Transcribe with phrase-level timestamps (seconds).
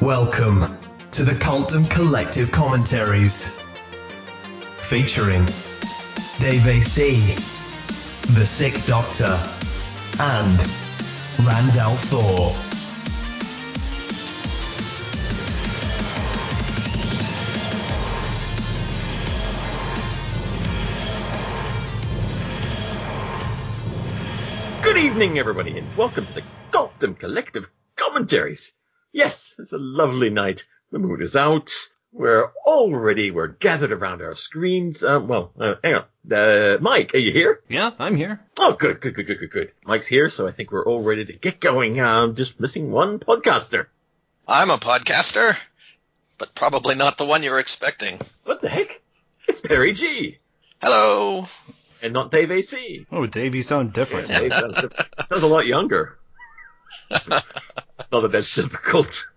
[0.00, 0.60] Welcome
[1.10, 3.60] to the Cultdom Collective Commentaries.
[4.76, 5.44] Featuring
[6.38, 7.34] Dave AC,
[8.32, 9.36] The Sixth Doctor,
[10.20, 10.60] and
[11.44, 12.54] Randall Thor.
[24.80, 28.74] Good evening, everybody, and welcome to the Cultdom Collective Commentaries.
[29.12, 30.64] Yes, it's a lovely night.
[30.92, 31.72] The moon is out.
[32.12, 35.02] We're already we're gathered around our screens.
[35.04, 37.60] Uh, well, uh, hang on, uh, Mike, are you here?
[37.68, 38.40] Yeah, I'm here.
[38.58, 39.72] Oh, good, good, good, good, good, good.
[39.84, 42.00] Mike's here, so I think we're all ready to get going.
[42.00, 43.86] Um, just missing one podcaster.
[44.46, 45.54] I'm a podcaster,
[46.38, 48.18] but probably not the one you're expecting.
[48.44, 49.02] What the heck?
[49.46, 50.38] It's Perry G,
[50.82, 51.46] Hello.
[52.02, 53.06] and not Dave AC.
[53.12, 54.28] Oh, Dave, you sound different.
[54.28, 54.76] Dave sounds,
[55.28, 56.18] sounds a lot younger.
[58.12, 59.28] not that that's difficult.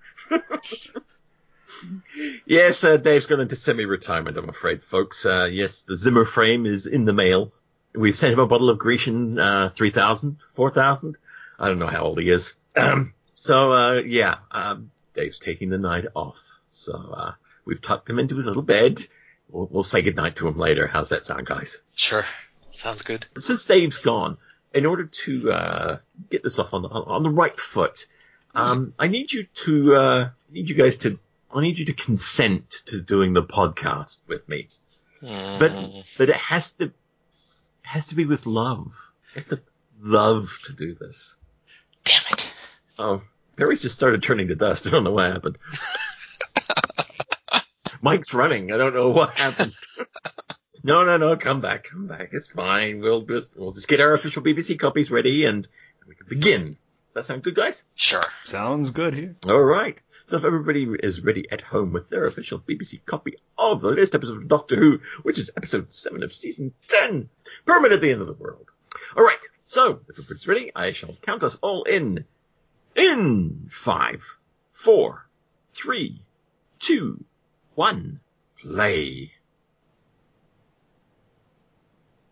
[2.45, 5.25] yes, uh, Dave's gone into semi-retirement, I'm afraid, folks.
[5.25, 7.53] Uh, yes, the Zimmer frame is in the mail.
[7.93, 11.17] We sent him a bottle of Grecian uh, 3000, 4000.
[11.59, 12.55] I don't know how old he is.
[12.75, 16.39] Um, so, uh, yeah, um, Dave's taking the night off.
[16.69, 17.33] So, uh,
[17.65, 19.05] we've tucked him into his little bed.
[19.49, 20.87] We'll, we'll say goodnight to him later.
[20.87, 21.81] How's that sound, guys?
[21.95, 22.23] Sure.
[22.71, 23.25] Sounds good.
[23.37, 24.37] since Dave's gone,
[24.73, 25.97] in order to uh,
[26.29, 28.07] get this off on the on the right foot,
[28.55, 31.19] um, I need you to uh, need you guys to
[31.53, 34.67] I need you to consent to doing the podcast with me,
[35.22, 35.72] but
[36.17, 36.91] but it has to
[37.84, 39.12] has to be with love.
[39.35, 39.62] You have to
[40.01, 41.38] love to do this.
[42.03, 42.53] Damn it.
[43.00, 43.22] Oh,
[43.56, 44.88] Perry just started turning to dust.
[44.88, 45.57] I don't know what happened.
[48.01, 48.72] Mike's running.
[48.72, 49.73] I don't know what happened.
[50.83, 51.38] no, no, no.
[51.38, 51.83] Come back.
[51.83, 52.29] Come back.
[52.31, 53.00] It's fine.
[53.00, 55.68] We'll just we'll just get our official BBC copies ready and
[56.07, 56.78] we can begin.
[57.13, 57.83] Does that sound good, guys?
[57.95, 58.23] Sure.
[58.45, 59.35] Sounds good here.
[59.45, 60.01] All right.
[60.27, 64.16] So if everybody is ready at home with their official BBC copy of the latest
[64.16, 67.27] episode of Doctor Who, which is episode 7 of season 10,
[67.66, 68.71] Pyramid at the End of the World.
[69.17, 69.38] All right.
[69.67, 72.25] So if everybody's ready, I shall count us all in.
[72.95, 74.23] In five,
[74.71, 75.27] four,
[75.73, 76.21] three,
[76.79, 77.25] two,
[77.75, 78.21] one,
[78.57, 79.33] play.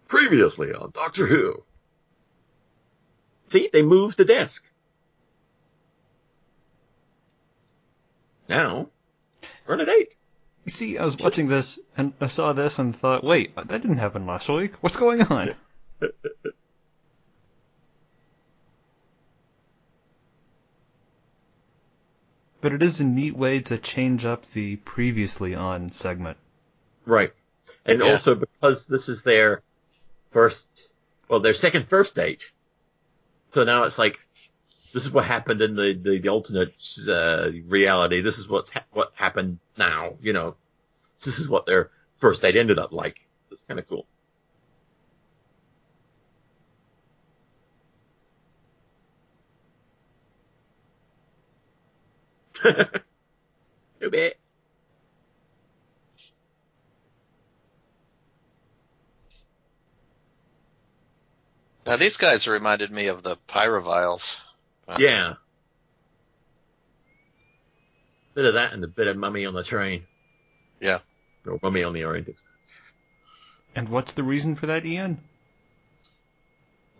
[0.07, 1.63] Previously on Doctor Who.
[3.49, 4.65] See, they moved the desk.
[8.49, 8.89] Now,
[9.67, 10.15] we're on a date.
[10.65, 13.97] You see, I was watching this and I saw this and thought, wait, that didn't
[13.97, 14.73] happen last week.
[14.81, 15.53] What's going on?
[22.61, 26.37] but it is a neat way to change up the previously on segment.
[27.05, 27.31] Right.
[27.85, 28.07] And Yeah.
[28.11, 29.61] also because this is their
[30.31, 30.91] first,
[31.29, 32.51] well, their second first date.
[33.51, 34.19] So now it's like,
[34.93, 36.73] this is what happened in the, the, the alternate
[37.07, 38.21] uh, reality.
[38.21, 40.55] This is what's ha- what happened now, you know.
[41.23, 43.19] This is what their first date ended up like.
[43.47, 44.05] So it's kind of cool.
[53.99, 54.37] Bit.
[61.85, 64.41] Now these guys reminded me of the Pyroviles.
[64.89, 65.33] Uh, Yeah.
[68.33, 70.05] Bit of that and a bit of mummy on the train.
[70.79, 70.99] Yeah.
[71.47, 72.53] Or mummy on the Orient Express.
[73.75, 75.19] And what's the reason for that, Ian?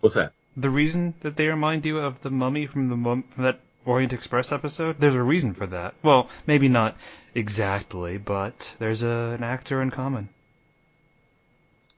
[0.01, 0.33] What's that?
[0.57, 4.11] The reason that they remind you of the mummy from the mum- from that Orient
[4.13, 4.97] Express episode?
[4.99, 5.93] There's a reason for that.
[6.03, 6.97] Well, maybe not
[7.33, 10.29] exactly, but there's a, an actor in common.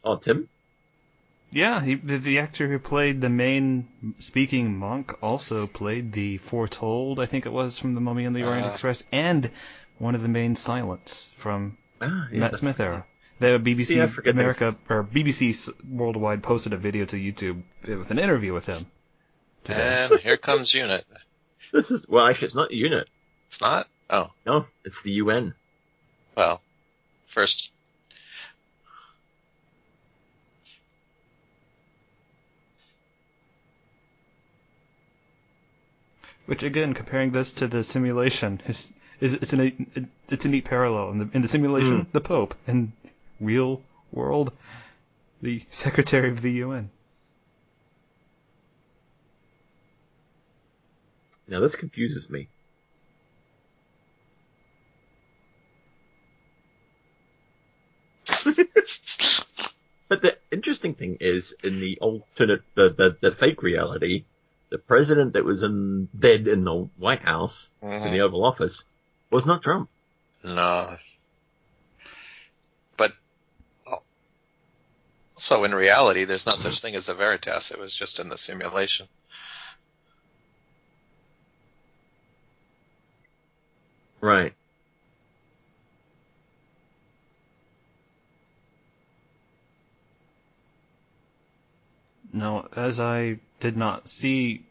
[0.03, 0.49] Oh, Tim?
[1.51, 3.87] Yeah, he, the, the actor who played the main
[4.19, 8.45] speaking monk also played the foretold, I think it was, from the Mummy and the
[8.45, 8.69] Orient Uh.
[8.69, 9.51] Express, and
[9.97, 13.05] one of the main silents from Ah, yeah, Matt Smith era.
[13.39, 18.11] The BBC See, I forget America or BBC Worldwide posted a video to YouTube with
[18.11, 18.85] an interview with him.
[19.63, 20.07] Today.
[20.11, 21.05] And here comes Unit.
[21.73, 23.09] This is, well, actually, it's not unit.
[23.47, 23.87] It's not?
[24.09, 25.53] Oh, No, it's the UN.
[26.35, 26.61] well.
[27.27, 27.71] First.
[36.51, 41.11] Which again, comparing this to the simulation is is it's an it's a neat parallel.
[41.11, 42.11] In the in the simulation, hmm.
[42.11, 42.91] the Pope, and
[43.39, 43.81] real
[44.11, 44.51] world,
[45.41, 46.91] the Secretary of the UN.
[51.47, 52.49] Now this confuses me.
[60.09, 64.25] But the interesting thing is, in the alternate, the, the, the fake reality,
[64.71, 68.21] the president that was in, dead in the White House, in the mm-hmm.
[68.21, 68.85] Oval Office,
[69.29, 69.89] was not Trump.
[70.43, 70.95] No.
[72.95, 73.11] But
[75.35, 77.71] so in reality, there's no such thing as the Veritas.
[77.71, 79.07] It was just in the simulation.
[84.21, 84.53] Right.
[92.31, 94.65] Now, as I did not see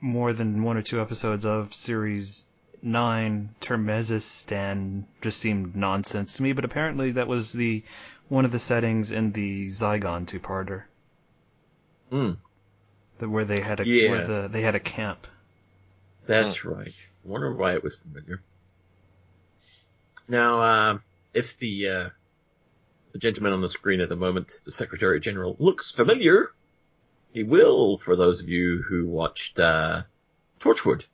[0.00, 2.46] more than one or two episodes of series
[2.82, 6.52] nine, Turmezistan just seemed nonsense to me.
[6.52, 7.82] But apparently, that was the
[8.28, 10.84] one of the settings in the Zygon two-parter,
[12.10, 12.32] Hmm.
[13.18, 14.10] where they had a Yeah.
[14.10, 15.26] where the, they had a camp.
[16.26, 16.88] That's right.
[17.24, 18.40] I wonder why it was familiar.
[20.28, 20.98] Now, uh,
[21.34, 22.10] if the uh,
[23.12, 26.52] the gentleman on the screen at the moment, the Secretary General, looks familiar,
[27.32, 27.98] he will.
[27.98, 30.02] For those of you who watched uh,
[30.60, 31.06] Torchwood,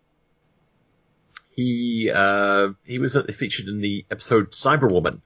[1.51, 5.21] he uh, he was featured in the episode Cyberwoman.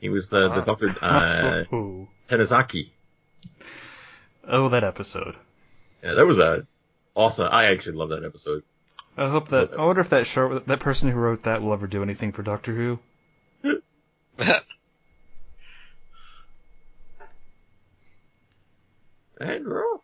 [0.00, 0.64] He was the the Ah.
[0.64, 1.64] Doctor uh,
[2.28, 2.90] Tanizaki.
[4.46, 5.36] oh, that episode.
[6.02, 6.66] Yeah, that was a
[7.14, 7.48] awesome.
[7.50, 8.62] I actually love that episode.
[9.16, 9.72] I hope that.
[9.78, 12.42] I wonder if that short that person who wrote that will ever do anything for
[12.42, 12.98] Doctor Who.
[19.38, 20.00] And we're off.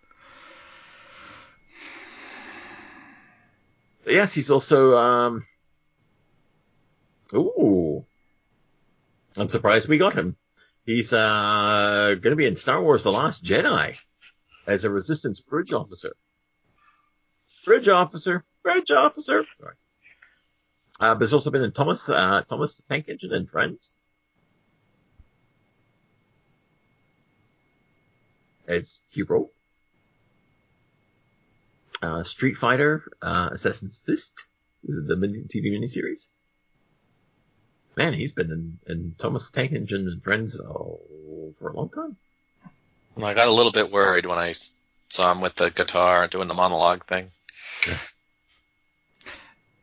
[4.07, 5.45] Yes, he's also um
[7.35, 8.05] Ooh.
[9.37, 10.37] I'm surprised we got him.
[10.85, 13.99] He's uh gonna be in Star Wars The Last Jedi
[14.67, 16.15] as a resistance bridge officer.
[17.65, 19.45] Bridge officer, bridge officer.
[19.55, 19.75] Sorry.
[21.01, 23.95] Uh, but he's also been in Thomas, uh, Thomas the Tank Engine and Friends.
[28.69, 29.51] As Hiro.
[32.03, 34.49] Uh, Street Fighter, uh, Assassin's Fist.
[34.83, 36.29] This is the mini- TV miniseries.
[37.97, 41.91] Man, he's been in, in Thomas the Tank Engine and Friends oh, for a long
[41.91, 42.17] time.
[43.15, 44.55] Well, I got a little bit worried when I
[45.11, 47.29] saw him with the guitar doing the monologue thing.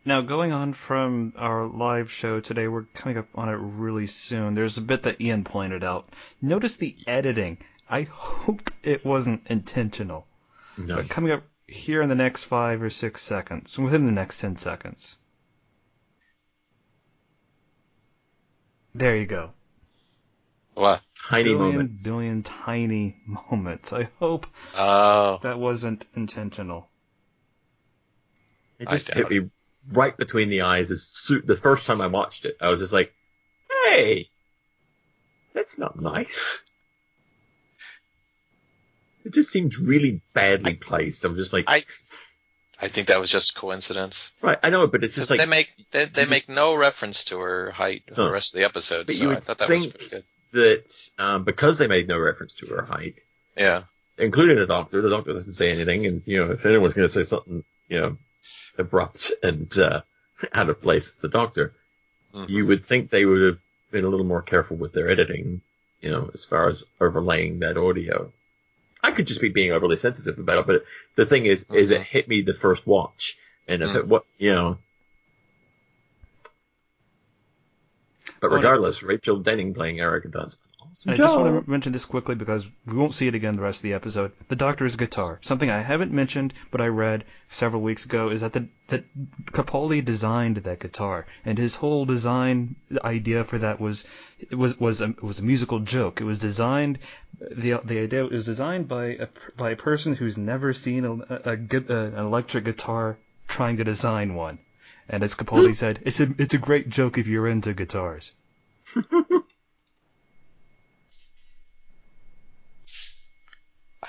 [0.06, 4.56] Now, going on from our live show today, we're coming up on it really soon.
[4.56, 6.10] There's a bit that Ian pointed out.
[6.42, 7.60] Notice the editing.
[7.88, 10.26] I hope it wasn't intentional.
[10.78, 10.96] No.
[10.96, 14.58] But coming up here in the next five or six seconds, within the next ten
[14.58, 15.18] seconds.
[18.96, 19.54] There you go.
[20.74, 21.02] What?
[21.28, 22.04] Tiny billion, moments.
[22.04, 23.18] billion tiny
[23.52, 23.94] moments.
[23.94, 26.90] I hope Oh, that wasn't intentional.
[28.80, 29.50] It just hit me
[29.92, 30.88] right between the eyes.
[30.88, 33.14] The first time I watched it, I was just like,
[33.70, 34.30] "Hey,
[35.54, 36.64] that's not nice."
[39.26, 41.26] It just seemed really badly placed.
[41.26, 41.84] I'm just like, I
[42.82, 44.32] I think that was just coincidence.
[44.42, 47.40] right, I know, but it's just like they make they, they make no reference to
[47.40, 48.24] her height for Huh.
[48.26, 50.10] the rest of the episode, But you so I would thought that was think- pretty
[50.10, 50.24] good.
[50.54, 53.20] that um, because they made no reference to her height,
[53.58, 53.84] Yeah.
[54.18, 55.02] including the doctor.
[55.02, 58.00] The doctor doesn't say anything, and you know, if anyone's going to say something, you
[58.00, 58.18] know,
[58.78, 60.02] abrupt and uh,
[60.54, 61.74] out of place, the doctor.
[62.34, 62.48] Mhm.
[62.50, 63.58] You would think they would have
[63.92, 65.62] been a little more careful with their editing,
[66.00, 68.32] you know, as far as overlaying that audio.
[69.02, 70.84] I could just be being overly sensitive about it, but
[71.16, 73.38] the thing is, is it hit me the first watch,
[73.68, 73.96] and if Mm.
[73.96, 74.78] it what you know.
[78.42, 80.60] But regardless, Rachel Denning playing Erica does
[81.06, 83.56] an awesome I just want to mention this quickly because we won't see it again
[83.56, 84.32] the rest of the episode.
[84.48, 85.40] The Doctor's guitar.
[85.42, 89.04] Something I haven't mentioned, but I read several weeks ago, is that the, that
[89.46, 94.08] Capaldi designed that guitar, and his whole design idea for that was
[94.40, 96.22] it was was a, was a musical joke.
[96.22, 97.00] It was designed
[97.40, 99.28] the the idea was designed by a
[99.58, 103.18] by a person who's never seen a, a, a, an electric guitar
[103.48, 104.60] trying to design one.
[105.08, 108.34] And as Capaldi said, it's a it's a great joke if you're into guitars.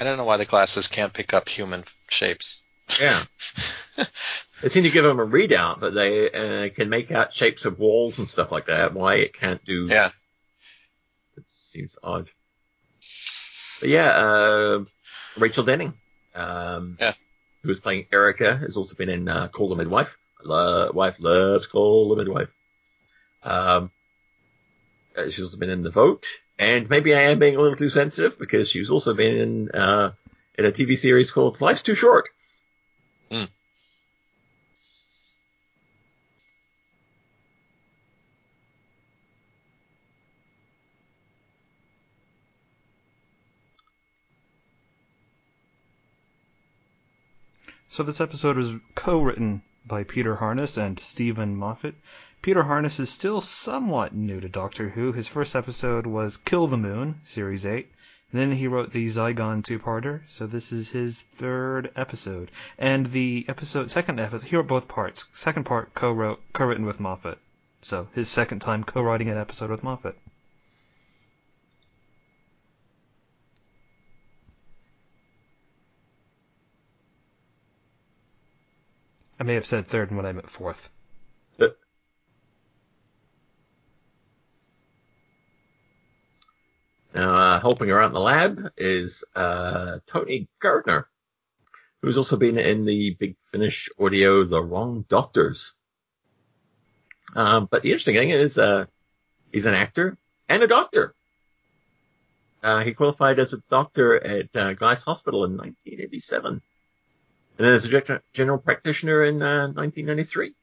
[0.00, 2.62] I don't know why the glasses can't pick up human shapes.
[3.00, 3.20] Yeah.
[4.62, 7.78] They seem to give them a readout, but they uh, can make out shapes of
[7.78, 8.92] walls and stuff like that.
[8.92, 9.86] Why it can't do?
[9.88, 10.10] Yeah.
[11.38, 12.28] It seems odd.
[13.80, 14.84] But yeah, uh,
[15.38, 15.94] Rachel Denning.
[16.34, 17.14] Um, Yeah.
[17.62, 20.18] who was playing Erica, has also been in uh, Call the Midwife.
[20.44, 22.48] Lo- wife loves Call the Midwife.
[23.42, 23.90] Um,
[25.16, 26.26] uh, she's also been in The Vote,
[26.60, 30.12] and maybe I am being a little too sensitive because she's also been in uh,
[30.56, 32.28] in a TV series called Life's Too Short.
[33.32, 33.44] Hmm.
[47.88, 51.94] So this episode was co-written by Peter Harness and Steven Moffat.
[52.42, 55.12] Peter Harness is still somewhat new to Doctor Who.
[55.12, 57.90] His first episode was Kill the Moon, Series 8.
[58.32, 62.50] Then he wrote the Zygon two-parter, so this is his third episode.
[62.78, 65.28] And the episode, second episode, he wrote both parts.
[65.32, 67.38] Second part co-wrote, co-written with Moffat.
[67.82, 70.16] So his second time co-writing an episode with Moffat.
[79.40, 80.90] I may have said third when I meant fourth.
[87.12, 91.08] Now, uh, helping around the lab is uh, Tony Gardner,
[92.02, 95.74] who's also been in the Big Finish audio The Wrong Doctors.
[97.34, 98.86] Um, but the interesting thing is, uh,
[99.52, 100.16] he's an actor
[100.48, 101.14] and a doctor.
[102.62, 106.62] Uh, he qualified as a doctor at uh, Guy's Hospital in 1987,
[107.60, 110.54] and then as a gen- practitioner in uh, 1993.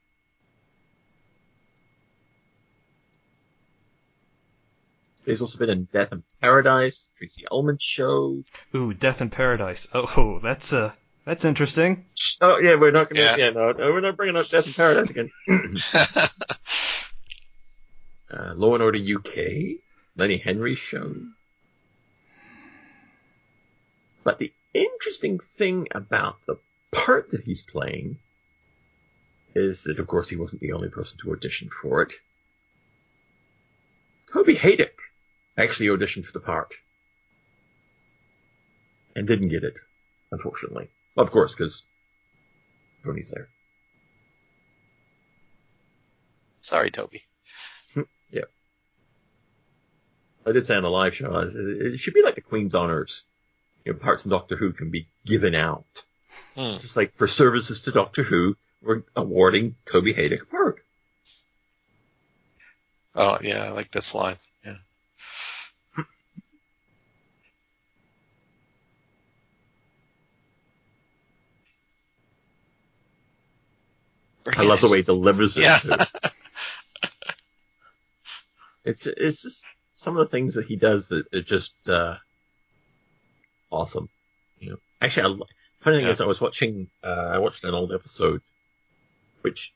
[5.24, 8.42] He's also been in Death in Paradise, Tracey Ullman Show.
[8.74, 9.86] Ooh, Death in Paradise.
[9.94, 10.90] Oh, that's uh,
[11.24, 12.06] that's interesting.
[12.40, 13.20] Oh yeah, we're not gonna.
[13.20, 13.36] Yeah.
[13.36, 15.30] Yeah, no, no, we're not bringing up Death in Paradise again.
[18.28, 19.78] uh, Law and Order UK,
[20.16, 21.14] Lenny Henry Show.
[24.24, 26.58] But the interesting thing about the
[26.92, 28.18] part that he's playing
[29.54, 32.12] is that, of course, he wasn't the only person to audition for it.
[34.32, 34.90] Toby Hadoke
[35.56, 36.74] actually auditioned for the part
[39.16, 39.78] and didn't get it,
[40.30, 40.88] unfortunately.
[41.16, 41.84] Of course, because
[43.04, 43.48] Tony's there.
[46.60, 47.22] Sorry, Toby.
[48.30, 48.42] Yeah.
[50.46, 53.24] I did say on the live show, it should be like the Queen's Honors.
[53.84, 56.04] You know, parts in Doctor Who can be given out.
[56.54, 56.74] Hmm.
[56.74, 60.84] It's just like for services to Doctor Who, we're awarding Toby Hadoke a part.
[63.14, 64.36] Oh yeah, I like this line.
[64.64, 64.74] Yeah.
[74.56, 75.62] I love the way he delivers it.
[75.62, 75.80] Yeah.
[78.84, 82.16] it's it's just some of the things that he does that are just uh,
[83.70, 84.08] awesome.
[84.58, 86.12] You know, actually, I, funny thing Yeah.
[86.12, 88.42] is, I was watching uh, I watched an old episode,
[89.42, 89.72] which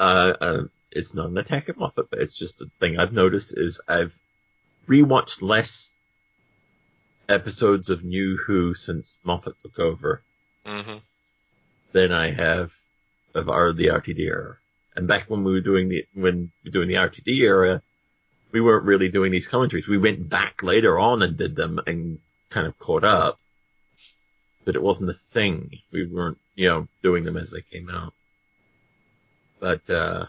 [0.00, 3.56] uh, uh, it's not an attack at Moffat, but it's just a thing I've noticed
[3.56, 4.18] is I've
[4.88, 5.92] rewatched less
[7.28, 10.22] episodes of New Who since Moffat took over
[10.64, 10.98] hmm
[11.92, 12.72] than I have
[13.34, 14.58] of our the RTD era.
[14.96, 17.82] And back when we were doing the when we were doing the RTD era,
[18.52, 19.88] we weren't really doing these commentaries.
[19.88, 22.18] We went back later on and did them and
[22.50, 23.38] kind of caught up.
[24.66, 25.80] But it wasn't a thing.
[25.92, 28.14] We weren't, you know, doing them as they came out.
[29.60, 30.26] But uh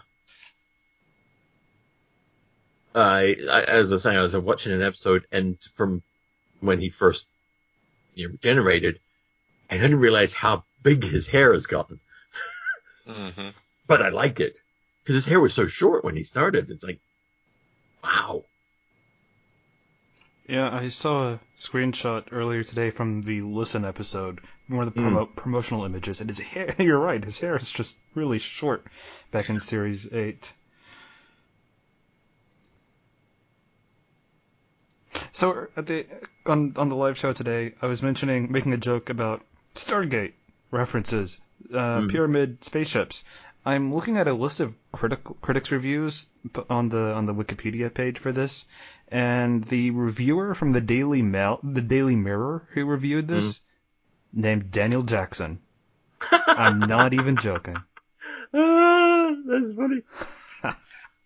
[2.94, 6.02] I, I as I was saying, I was watching an episode and from
[6.60, 7.26] when he first
[8.14, 9.00] you know, generated,
[9.70, 12.00] I didn't realize how big his hair has gotten
[13.06, 13.50] hmm
[13.88, 14.58] but I like it
[15.02, 16.70] because his hair was so short when he started.
[16.70, 17.00] It's like,
[18.02, 18.44] wow.
[20.48, 25.36] Yeah, I saw a screenshot earlier today from the Listen episode, one of the promo-
[25.36, 28.86] promotional images, and his hair, you're right, his hair is just really short
[29.30, 30.50] back in Series 8.
[35.32, 36.06] So at the
[36.46, 40.32] on on the live show today, I was mentioning making a joke about Stargate
[40.70, 41.42] references,
[41.74, 43.22] uh, pyramid spaceships.
[43.68, 46.26] I'm looking at a list of critical critics reviews
[46.70, 48.64] on the on the Wikipedia page for this,
[49.08, 53.60] and the reviewer from the Daily Mail, the Daily Mirror, who reviewed this,
[54.32, 55.60] named Daniel Jackson.
[56.46, 57.76] I'm not even joking.
[58.54, 60.02] Ah, that's funny.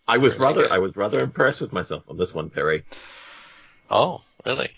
[0.08, 0.66] I was rather.
[0.72, 2.82] I was rather impressed with myself on this one, Perry,
[3.88, 4.70] Oh, really?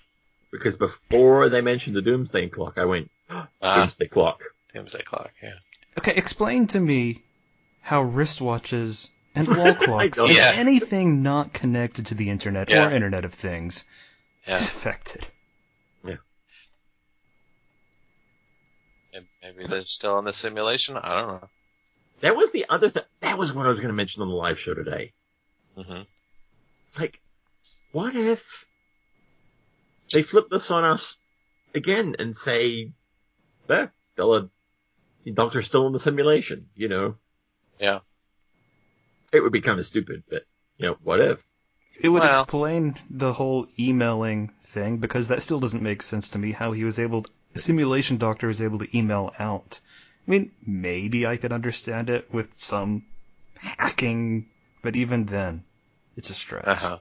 [0.53, 4.43] because before they mentioned the Doomsday Clock, I went, Ah, Doomsday Clock.
[4.75, 5.33] Doomsday Clock.
[5.43, 5.55] Yeah.
[5.99, 7.23] Okay, explain to me
[7.85, 10.53] how wristwatches and wall clocks and know.
[10.55, 12.87] anything not connected to the internet Yeah.
[12.87, 13.85] or Internet of Things
[14.49, 14.57] Yeah.
[14.57, 15.27] is affected.
[16.05, 16.17] Yeah.
[19.43, 20.97] Maybe they're still in the simulation.
[20.97, 21.49] I don't know.
[22.23, 22.89] That was the other.
[22.89, 25.13] Th- that was what I was going to mention on the live show today.
[25.77, 27.21] It's like,
[27.93, 28.67] what if
[30.13, 31.19] they flip this on us
[31.75, 32.93] again and say,
[33.69, 34.51] "Eh, still a
[35.25, 37.17] the doctor's still in the simulation," you know?
[37.85, 37.99] Yeah.
[39.31, 40.45] It would be kind of stupid, but
[40.79, 41.45] you know, what if?
[42.01, 46.39] It would Well- explain the whole emailing thing because that still doesn't make sense to
[46.39, 46.53] me.
[46.53, 49.83] How he was able, to, a simulation doctor was able to email out.
[50.27, 53.05] I mean, maybe I could understand it with some
[53.59, 54.49] hacking,
[54.83, 55.65] but even then,
[56.17, 56.65] it's a stretch.
[56.67, 56.99] Uh huh.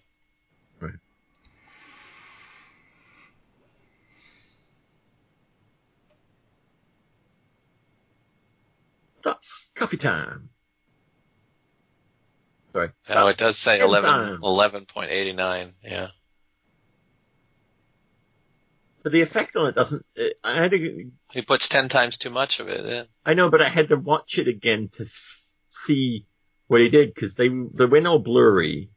[9.23, 9.37] So,
[9.75, 10.49] coffee time.
[12.73, 12.87] Sorry.
[12.89, 13.29] Oh, Stop.
[13.31, 15.71] it does say End 11, 11.89.
[15.83, 16.07] Yeah.
[19.03, 20.05] But the effect on it doesn't.
[20.43, 21.11] I had to.
[21.33, 23.05] He puts 10 times too much of it in.
[23.25, 26.25] I know, but I had to watch it again to f- see
[26.67, 28.89] what he did because they they went all blurry,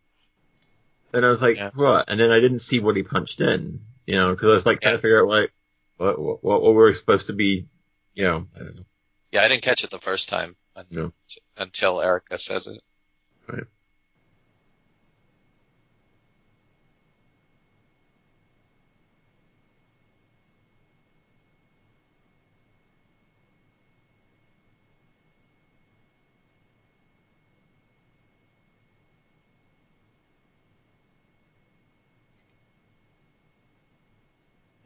[1.12, 1.70] and I was like, Yeah.
[1.74, 2.08] what?
[2.08, 4.80] And then I didn't see what he punched in, you know, because I was like
[4.80, 4.96] trying Yeah.
[4.98, 5.52] to figure out like
[5.96, 7.66] what what what we're supposed to be,
[8.14, 8.86] you know, I don't know.
[9.32, 10.54] Yeah, I didn't catch it the first time
[10.92, 11.12] No.
[11.56, 12.80] until Erica says it.
[13.48, 13.64] Right.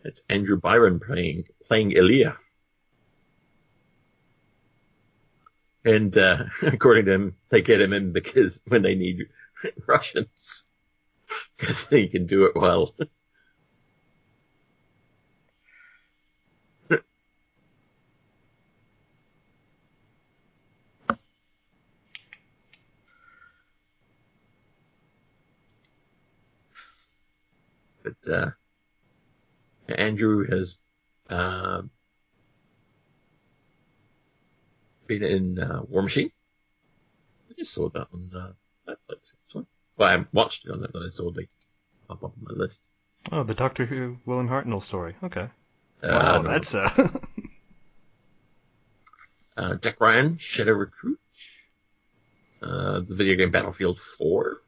[0.04, 2.36] It's Andrew Byron playing playing Ilya.
[5.84, 9.28] And uh, according to him, they get him in because when they need
[9.86, 10.66] Russians,
[11.56, 12.94] because he can do it well.
[28.02, 28.50] but uh,
[29.88, 30.78] Andrew has
[31.28, 31.82] uh,
[35.10, 36.30] been in uh, War Machine.
[37.50, 38.52] I just saw that on uh,
[38.88, 39.34] Netflix.
[39.44, 39.66] actually.
[39.96, 41.46] Well, I haven't watched it on but I saw the
[42.08, 42.90] up on my list.
[43.32, 45.16] Oh, the Doctor Who William Hartnell story.
[45.24, 45.48] Okay.
[46.02, 46.88] Uh, wow, no, that's uh.
[49.56, 51.18] uh, Jack Ryan, Shadow Recruit,
[52.62, 54.62] uh, the video game Battlefield 4,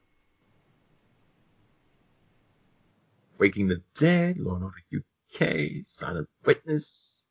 [3.39, 7.27] Waking the Dead, Law and Order UK, Silent Witness,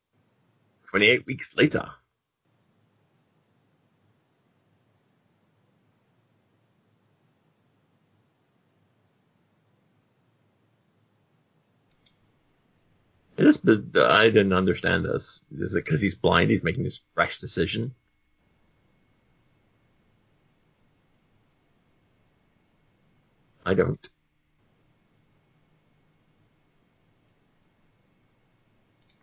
[0.90, 1.90] 28 weeks later.
[13.42, 15.40] This, but I didn't understand this.
[15.58, 16.52] Is it because he's blind?
[16.52, 17.92] He's making this rash decision.
[23.66, 24.08] I don't.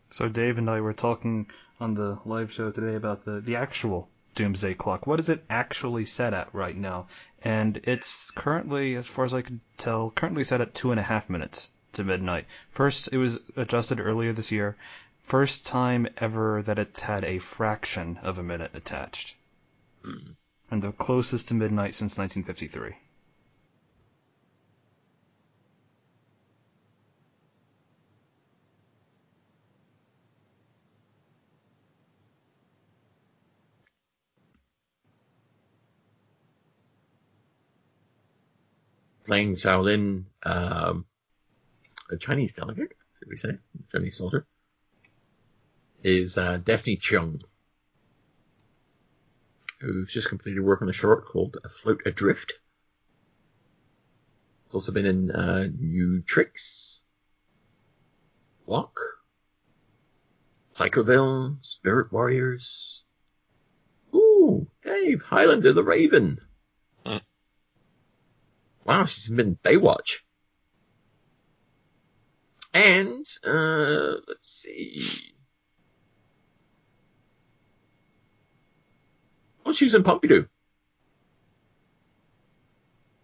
[0.09, 4.09] So Dave and I were talking on the live show today about the, the actual
[4.35, 5.07] doomsday clock.
[5.07, 7.07] What is it actually set at right now?
[7.41, 11.03] And it's currently, as far as I can tell, currently set at two and a
[11.03, 12.45] half minutes to midnight.
[12.71, 14.75] First, it was adjusted earlier this year.
[15.21, 19.35] First time ever that it's had a fraction of a minute attached.
[20.71, 22.95] And the closest to midnight since 1953.
[39.25, 41.05] Playing Shaolin, um,
[42.09, 43.57] a Chinese delegate, should we say,
[43.91, 44.45] Chinese soldier,
[46.03, 47.41] is uh, Daphne Cheung,
[49.79, 52.53] who's just completed work on a short called Afloat Adrift.
[54.65, 57.03] It's also been in uh, New Tricks,
[58.65, 58.99] Walk,
[60.75, 63.03] Psychoville, Spirit Warriors.
[64.13, 66.39] Ooh, Dave, Highlander the Raven.
[67.05, 67.17] Hmm.
[68.85, 70.19] Wow, she's been Baywatch.
[72.73, 75.33] And, uh, let's see.
[79.65, 80.47] Was in Pompidou.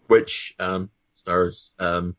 [0.06, 2.14] Which, um, stars, um,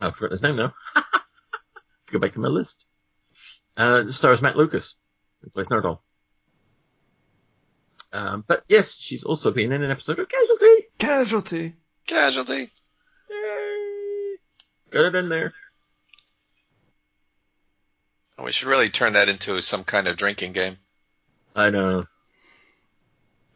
[0.00, 0.72] I've forgotten his name now.
[2.12, 2.86] Go back to my list.
[3.76, 4.96] Uh, stars Matt Lucas,
[5.42, 5.98] who plays Nardole.
[8.12, 10.86] Um, but yes, she's also been in an episode of Casualty.
[10.98, 11.74] Casualty!
[12.06, 12.70] Casualty.
[14.90, 15.52] Got it in there.
[18.38, 20.76] Oh, we should really turn that into some kind of drinking game.
[21.54, 22.06] I know.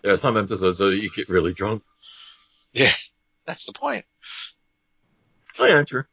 [0.03, 1.83] There are some episodes that you get really drunk.
[2.73, 2.91] Yeah,
[3.47, 4.07] that's the point.
[5.59, 6.05] Oh yeah, true.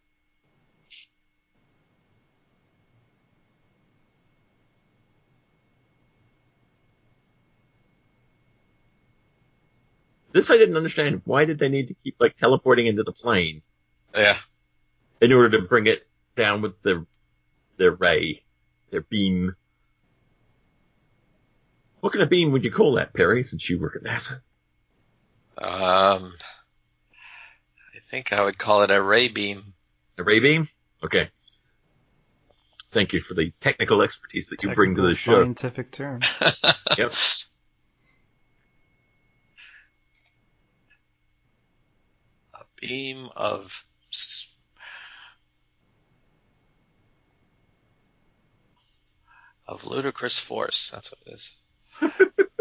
[10.34, 11.22] This I didn't understand.
[11.26, 13.62] Why did they need to keep like teleporting into the plane
[14.16, 14.38] Yeah.
[15.22, 17.06] In order to bring it down with their
[17.78, 18.44] their ray,
[18.92, 19.56] their beam?
[22.00, 23.44] What kind of beam would you call that, Perry?
[23.44, 24.34] Since you work at NASA,
[25.58, 26.32] Um,
[27.96, 29.74] I think I would call it a ray beam.
[30.18, 30.68] a ray beam.
[31.04, 31.30] Okay.
[32.92, 35.44] Thank you for the technical expertise that you bring to the show.
[35.44, 36.22] Scientific term.
[36.98, 37.14] Yep.
[42.56, 43.86] A beam of
[49.68, 50.90] of ludicrous force.
[50.92, 51.52] That's what it is.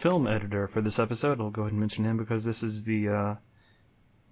[0.00, 1.40] film editor for this episode.
[1.40, 3.34] I'll go ahead and mention him because this is the uh,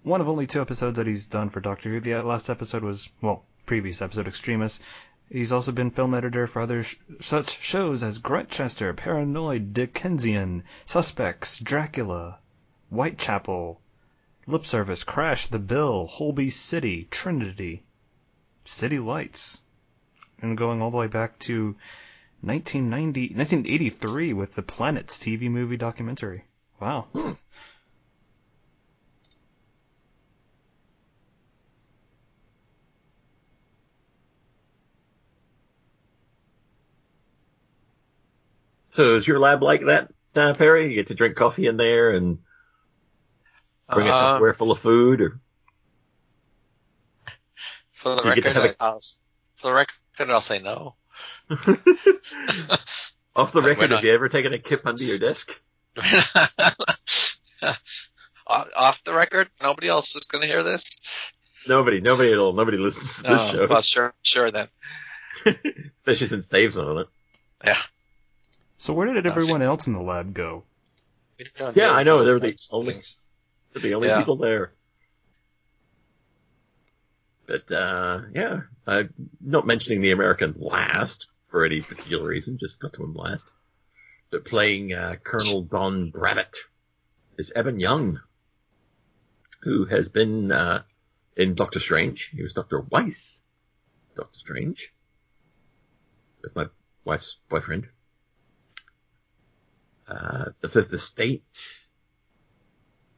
[0.01, 1.99] one of only two episodes that he's done for Doctor Who.
[1.99, 4.81] The last episode was, well, previous episode, Extremis.
[5.29, 11.59] He's also been film editor for other sh- such shows as Grantchester, Paranoid, Dickensian, Suspects,
[11.59, 12.39] Dracula,
[12.89, 13.79] Whitechapel,
[14.49, 17.83] Lip Service, Crash, The Bill, Holby City, Trinity,
[18.65, 19.61] City Lights,
[20.41, 21.75] and going all the way back to
[22.41, 26.45] 1990, 1983 with the Planets TV movie documentary.
[26.79, 27.07] Wow.
[38.91, 40.89] So is your lab like that, uh, Perry?
[40.89, 42.39] You get to drink coffee in there and
[43.93, 45.39] bring a Um, Tupperware full of food, or
[47.91, 48.99] For the You record, have I- I'll,
[49.55, 49.95] for the record,
[50.29, 50.95] I'll say no.
[53.35, 55.51] off the record, we're have you ever taken a kip under your desk?
[58.47, 60.83] Off the record, nobody else is going to hear this.
[61.67, 62.53] Nobody, nobody at all.
[62.53, 64.67] Nobody listens to this No, show, well, sure, sure then.
[65.45, 67.07] especially since Dave's on it.
[67.63, 67.75] Yeah.
[68.77, 70.63] So where did everyone else in the lab go?
[71.75, 73.17] Yeah, I know, fun they're the only- things.
[73.73, 74.19] They're the only Yeah.
[74.19, 74.73] people there.
[77.45, 82.57] But uh, yeah, I'm not mentioning the American last for any particular reason.
[82.59, 83.53] Just got to him last.
[84.29, 86.55] But playing uh, Colonel Don Bravitt
[87.39, 88.19] is Eben Young,
[89.61, 90.83] who has been uh,
[91.35, 92.25] in Doctor Strange.
[92.35, 93.41] He was Doctor Weiss,
[94.15, 94.93] Doctor Strange,
[96.43, 96.67] with my
[97.03, 97.87] wife's boyfriend.
[100.07, 101.88] Uh, the Fifth Estate,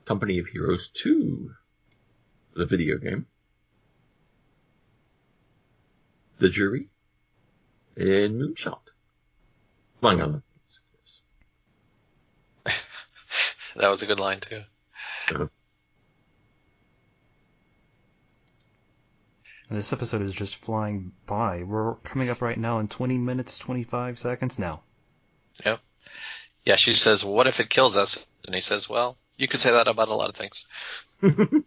[0.05, 1.51] Company of Heroes 2,
[2.55, 3.27] the video game.
[6.39, 6.87] The Jury,
[7.95, 8.79] and Moonshot.
[10.01, 11.21] Among other things, of course.
[13.75, 14.63] That was a good line too.
[15.33, 15.47] Uh-huh.
[19.69, 21.63] And this episode is just flying by.
[21.63, 24.81] We're coming up right now in 20 minutes 25 seconds now.
[25.65, 25.79] Yep.
[26.65, 29.71] Yeah, she says, "What if it kills us?" And he says, "Well, you could say
[29.71, 30.65] that about a lot of things."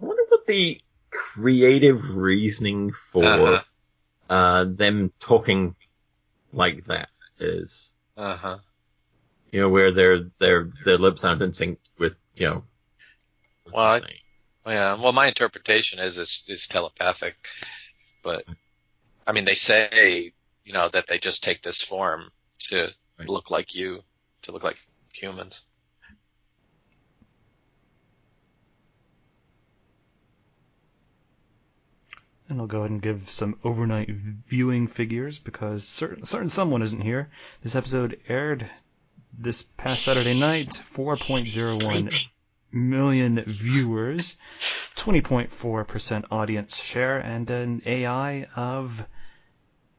[0.00, 3.62] I wonder what the creative reasoning for Uh-huh.
[4.28, 5.74] uh, them talking
[6.52, 7.92] like that is.
[8.16, 8.56] Uh huh.
[9.52, 12.64] You know, where their their their lips aren't in sync with you know.
[13.72, 14.20] Well, I- saying.
[14.66, 14.94] Yeah.
[14.94, 17.36] Well, my interpretation is it's, it's telepathic,
[18.22, 18.44] but
[19.26, 20.32] I mean, they say
[20.64, 22.30] you know that they just take this form
[22.70, 23.28] to Right.
[23.28, 24.02] look like you,
[24.42, 24.78] to look like
[25.12, 25.64] humans.
[32.48, 37.02] And I'll go ahead and give some overnight viewing figures because certain, certain someone isn't
[37.02, 37.30] here.
[37.62, 38.68] This episode aired
[39.38, 40.68] this past Saturday night.
[40.68, 42.28] 4.01
[42.72, 44.36] million viewers,
[44.96, 49.06] 20.4% audience share, and an AI of,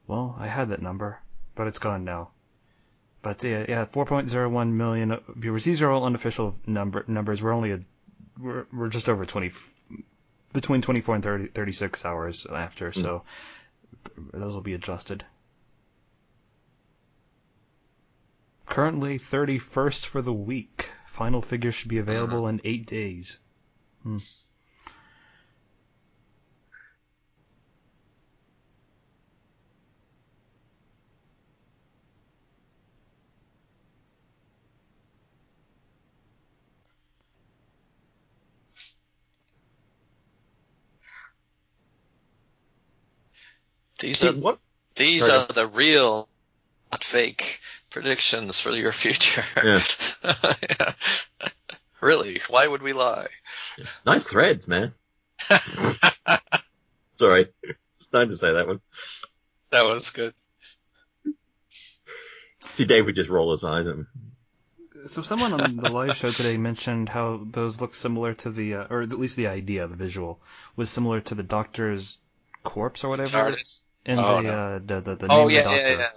[0.06, 1.20] well, I had that number,
[1.56, 2.30] but it's gone now.
[3.22, 5.64] But yeah, yeah 4.01 million viewers.
[5.64, 7.42] These are all unofficial number numbers.
[7.42, 7.80] We're only a,
[8.40, 9.52] we're, we're just over 20,
[10.54, 13.00] between 24 and 30, 36 hours after, hmm.
[13.00, 13.24] so
[14.34, 15.26] those will be adjusted.
[18.68, 20.90] Currently 31st for the week.
[21.08, 23.40] Final figure should be available in eight days.
[24.04, 24.18] Hmm.
[44.00, 44.60] These are what?
[44.96, 45.40] these Sorry.
[45.40, 46.30] are the real,
[46.92, 47.57] not fake
[48.02, 49.44] predictions for your future.
[49.64, 49.82] Yeah.
[50.24, 50.92] Yeah.
[52.00, 52.42] really?
[52.48, 53.28] Why would we lie?
[54.06, 54.94] Nice threads, man.
[57.20, 57.48] Sorry.
[57.64, 58.82] It's time to say that one.
[59.72, 60.34] That was good.
[62.76, 64.06] See, Dave would just roll his eyes at me.
[65.08, 68.88] So someone on the live show today mentioned how those look similar to the, uh,
[68.90, 70.40] or at least the idea, the visual,
[70.76, 72.20] was similar to the Doctor's
[72.64, 73.86] corpse or whatever TARDIS.
[74.06, 74.54] in Oh, the, no.
[74.54, 75.78] uh, the the the name Oh of the yeah, Doctor.
[75.78, 76.10] yeah, yeah,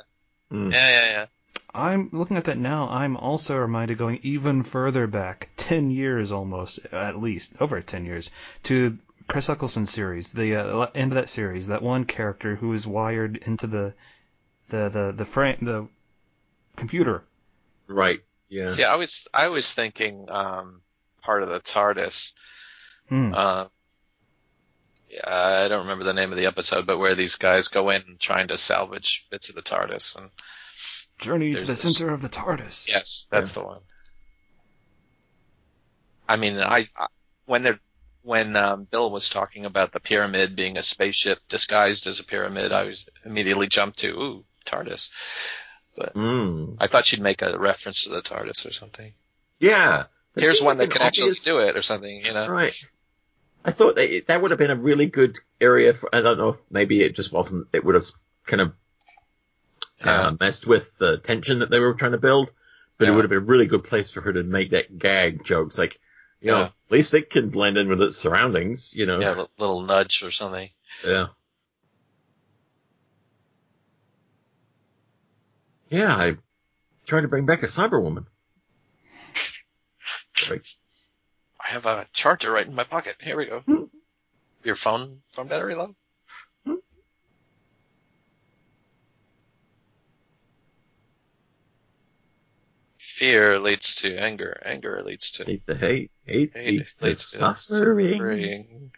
[0.53, 0.73] Mm.
[0.73, 1.27] yeah, yeah, yeah.
[1.73, 2.89] I'm looking at that now.
[2.89, 8.31] I'm also reminded going even further back, ten years almost, at least over ten years,
[8.65, 8.97] to
[9.29, 11.69] Chris Eccleston's series, the uh, end of that series.
[11.69, 13.95] That one character who is wired into the
[14.69, 15.89] the the the frame the
[16.77, 17.23] computer.
[17.87, 18.21] Right.
[18.49, 18.71] Yeah.
[18.71, 20.81] See, I was I was thinking um,
[21.23, 22.33] part of the TARDIS.
[23.09, 23.33] Hmm.
[23.33, 23.67] Uh,
[25.27, 28.49] I don't remember the name of the episode, but where these guys go in trying
[28.49, 30.31] to salvage bits of the TARDIS, and
[31.21, 32.89] Journey to the this- center of the TARDIS.
[32.89, 33.81] yes, that's the one.
[36.29, 37.07] I mean, I, I
[37.47, 37.81] when they're
[38.23, 42.73] when um, Bill was talking about the pyramid being a spaceship disguised as a pyramid,
[42.73, 45.11] I was immediately jumped to ooh TARDIS.
[45.99, 46.77] Mm.
[46.79, 49.13] I thought she'd make a reference to the TARDIS or something.
[49.59, 50.05] Yeah.
[50.35, 52.49] That Here's one that an can actually do it or something, you know.
[52.49, 52.75] Right.
[53.65, 56.15] I thought that that would have been a really good area for.
[56.15, 57.67] I don't know if maybe it just wasn't.
[57.73, 58.07] It would have
[58.47, 58.73] kind of
[60.03, 62.53] uh, messed with the tension that they were trying to build,
[62.99, 65.45] but it would have been a really good place for her to make that gag
[65.45, 65.79] jokes.
[65.79, 65.99] Like,
[66.41, 66.65] you know, Yeah.
[66.65, 68.95] at least it can blend in with its surroundings.
[68.95, 69.21] You know.
[69.21, 70.71] Yeah, a little nudge or something.
[71.07, 71.29] Yeah.
[75.91, 76.43] Yeah, I'm
[77.07, 78.27] trying to bring back a Cyberwoman.
[80.51, 83.17] I have a charger right in my pocket.
[83.21, 83.61] Here we go.
[83.61, 83.85] Hmm.
[84.65, 85.95] Your phone phone battery low?
[93.21, 94.63] Fear leads to anger.
[94.65, 96.11] Anger leads to Leads to hate.
[96.25, 96.67] Hate, hate.
[96.79, 98.13] leads to leads to suffering.
[98.15, 98.93] suffering.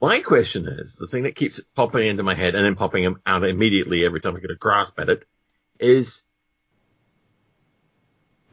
[0.00, 3.42] My question is, the thing that keeps popping into my head and then popping out
[3.42, 5.24] immediately every time I get a grasp at it,
[5.80, 6.22] is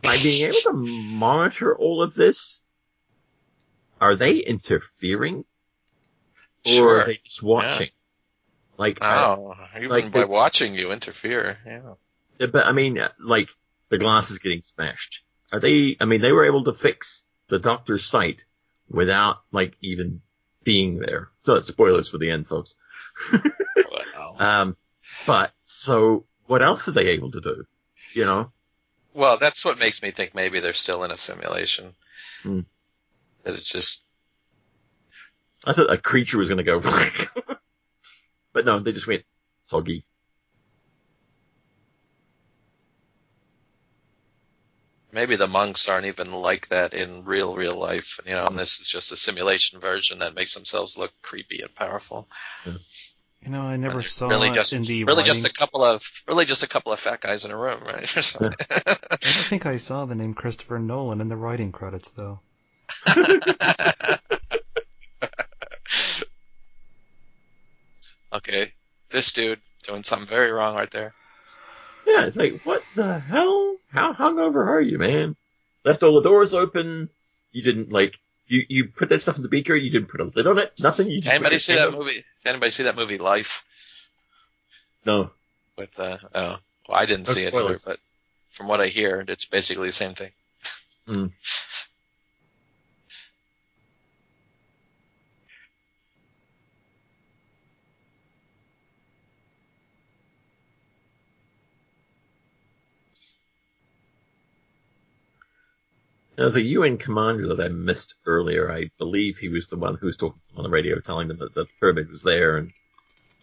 [0.02, 2.64] by being able to monitor all of this,
[4.02, 5.46] are they interfering?
[6.66, 7.02] Or Sure.
[7.02, 7.90] are they just watching?
[8.76, 11.60] Like, I- Oh, even like by the- watching you interfere.
[11.64, 11.94] Yeah.
[12.40, 13.50] Yeah, but I mean, like
[13.90, 15.24] the glass is getting smashed.
[15.52, 15.98] Are they?
[16.00, 18.46] I mean, they were able to fix the doctor's sight
[18.90, 20.22] without like even
[20.64, 21.30] being there.
[21.44, 22.76] So spoilers for the end, folks.
[23.34, 23.42] Wow.
[24.40, 24.78] Um,
[25.28, 27.66] but so what else are they able to do?
[28.14, 28.52] You know?
[29.14, 31.94] Well, that's what makes me think maybe they're still in a simulation.
[32.44, 32.62] Hmm.
[33.44, 34.06] That it's just
[35.66, 36.80] I thought a creature was going to go,
[38.54, 39.26] but no, they just went
[39.64, 40.06] soggy.
[45.20, 48.22] Maybe the monks aren't even like that in real real life.
[48.26, 51.76] You know, and this is just a simulation version that makes themselves look creepy and
[51.76, 52.30] powerful.
[53.42, 56.46] You know, I never saw really just in the really just a couple of really
[56.46, 58.08] just a couple of fat guys in a room, right?
[58.24, 58.54] Something.
[58.70, 62.40] I don't think I saw the name Christopher Nolan in the writing credits though.
[68.34, 68.72] okay,
[69.10, 71.14] this dude doing something very wrong right there.
[72.10, 73.78] Yeah, it's like, what the hell?
[73.92, 75.36] How hungover are you, man?
[75.86, 77.10] Left all the doors open.
[77.52, 78.18] You didn't like,
[78.48, 79.76] you, you put that stuff in the beaker.
[79.76, 80.74] You didn't put a lid on it.
[80.80, 81.08] Nothing.
[81.08, 82.24] You just Anybody see that movie?
[82.46, 83.64] Anybody see that movie Life
[85.06, 85.32] No.
[85.78, 88.00] with uh oh well I didn't No see it either, but
[88.50, 90.32] from what I hear, it's basically the same thing.
[91.08, 91.32] Mm.
[106.40, 108.72] There's a UN commander that I missed earlier.
[108.72, 111.54] I believe he was the one who was talking on the radio telling them that
[111.54, 112.72] the pyramid was there and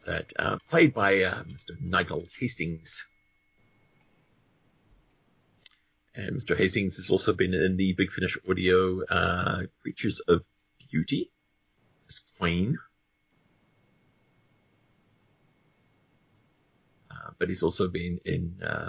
[0.07, 1.79] that, uh, played by, uh, Mr.
[1.79, 3.07] Nigel Hastings.
[6.15, 6.57] And Mr.
[6.57, 10.49] Hastings has also been in the Big Finish audio, uh, Creatures of
[10.91, 11.31] Beauty
[12.09, 12.79] as Queen.
[17.11, 18.89] Uh, but he's also been in, uh,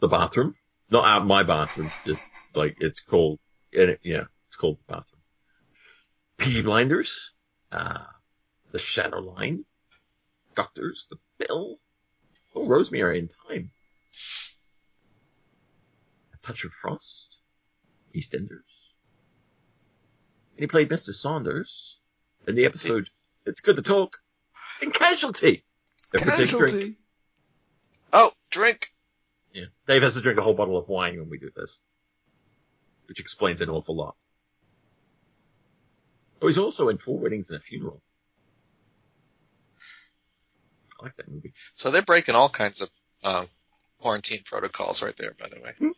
[0.00, 0.54] the bathroom.
[0.90, 3.38] Not out my bathroom, just like it's called,
[3.72, 3.94] yeah,
[4.48, 5.22] it's called the bathroom.
[6.36, 7.32] Peaky Blinders,
[7.70, 8.04] uh,
[8.72, 9.64] The Shadow Line,
[10.54, 11.78] Doctors, The Bill,
[12.54, 13.70] Oh, Rosemary and Thyme,
[16.34, 17.40] A Touch of Frost,
[18.14, 18.94] EastEnders.
[20.56, 21.14] And he played Mr.
[21.14, 22.00] Saunders
[22.48, 23.08] in the episode
[23.46, 24.18] It's Good to Talk
[24.82, 25.64] in Casualty.
[26.12, 26.36] Take drink.
[26.36, 26.96] Casualty.
[28.12, 28.92] Oh, drink.
[29.52, 29.66] Yeah.
[29.86, 31.80] Dave has to drink a whole bottle of wine when we do this.
[33.06, 34.16] Which explains an awful lot.
[36.40, 38.00] Oh, he's also in Four Weddings and a Funeral.
[41.00, 41.52] I like that movie.
[41.74, 42.90] So they're breaking all kinds of
[43.24, 43.48] um,
[43.98, 45.74] quarantine protocols right there, by the way.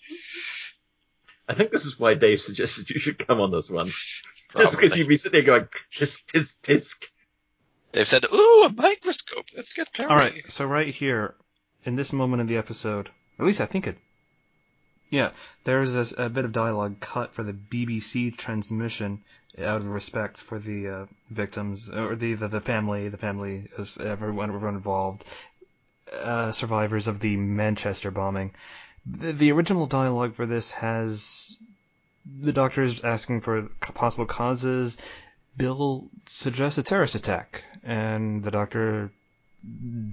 [1.49, 3.91] I think this is why Dave suggested you should come on this one.
[4.57, 7.07] Just because you'd be sitting there going, tisk, tisk, tisk.
[7.93, 9.47] They've said, "Ooh, a microscope.
[9.57, 11.35] Let's get Perry." All right, so right here,
[11.85, 13.99] in this moment of the episode, at least I think it.
[15.11, 15.31] Yeah,
[15.65, 19.23] there's a, a bit of dialogue cut for the BBC transmission
[19.59, 23.69] out of respect for the uh, victims or the, the the family, the family,
[24.01, 25.25] everyone, everyone involved,
[26.23, 28.53] uh, survivors of the Manchester bombing.
[29.05, 31.57] The, the original dialogue for this has
[32.41, 33.63] the doctors asking for
[33.95, 34.97] possible causes.
[35.57, 39.11] Bill suggests a terrorist attack, and the doctor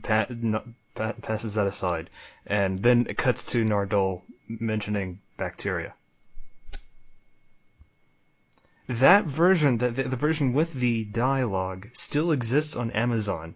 [0.04, 0.64] pa- no,
[1.00, 2.10] pa- passes that aside,
[2.46, 5.94] and then it cuts to Nardole mentioning bacteria.
[8.88, 13.56] That version, the, the, version with the dialogue, still exists on Amazon,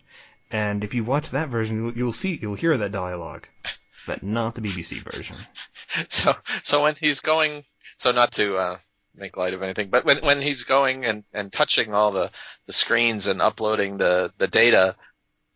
[0.51, 3.47] and if you watch that version, you'll, you'll see, you'll hear that dialogue,
[4.05, 5.35] but not the BBC version.
[6.09, 7.63] So, so when he's going,
[7.97, 8.77] so not to uh,
[9.13, 12.31] make light of anything, but when when he's going and and touching all the
[12.65, 14.95] the screens and uploading the the data,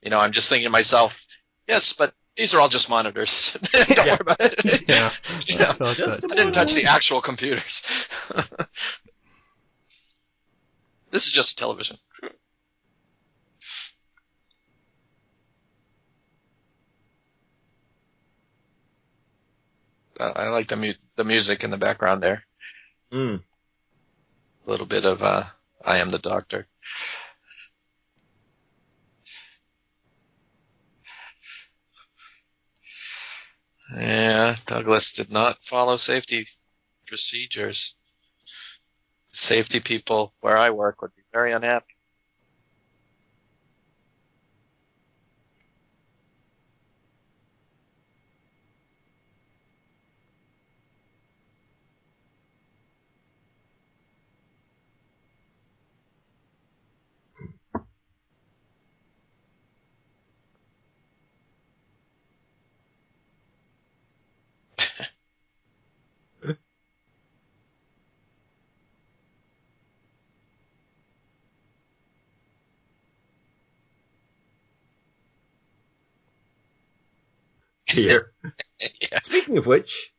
[0.04, 1.26] you know, I'm just thinking to myself,
[1.68, 3.58] yes, but these are all just monitors.
[3.74, 4.14] Don't Yeah.
[4.14, 4.84] worry about it.
[4.88, 5.10] Yeah,
[5.48, 6.32] You know, I thought Just that.
[6.32, 7.82] I didn't touch the actual computers.
[11.12, 11.98] this is just a television.
[20.20, 22.44] Uh, I like the mu- the music in the background there.
[23.12, 23.44] Mm.
[24.66, 25.44] A little bit of uh,
[25.86, 26.68] I am the doctor.
[34.00, 36.48] Yeah, Douglas did not follow safety
[37.08, 37.96] procedures.
[39.32, 41.97] Safety people where I work would be very unhappy.
[78.04, 78.32] Here.
[79.02, 79.20] yeah.
[79.24, 80.14] Speaking of which,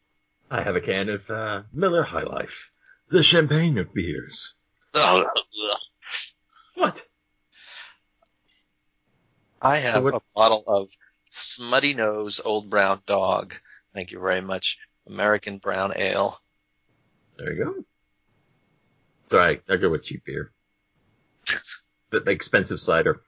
[0.51, 2.71] I have a can of uh, Miller High Life,
[3.11, 4.55] the champagne of beers.
[6.75, 7.05] What?
[9.61, 10.91] I have So what- a bottle of
[11.31, 13.55] Smuttynose Old Brown Dog.
[13.95, 14.79] Thank you very much.
[15.09, 16.38] American Brown Ale.
[17.37, 17.75] There you go.
[19.25, 20.53] It's alright, I go with cheap beer.
[22.11, 23.21] the, the expensive cider.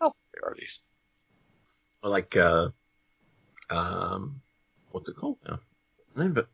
[0.00, 0.82] Oh, priorities.
[2.02, 2.70] I like, uh,
[3.70, 4.40] um,
[4.90, 5.60] what's it called now?
[6.16, 6.46] Name of it.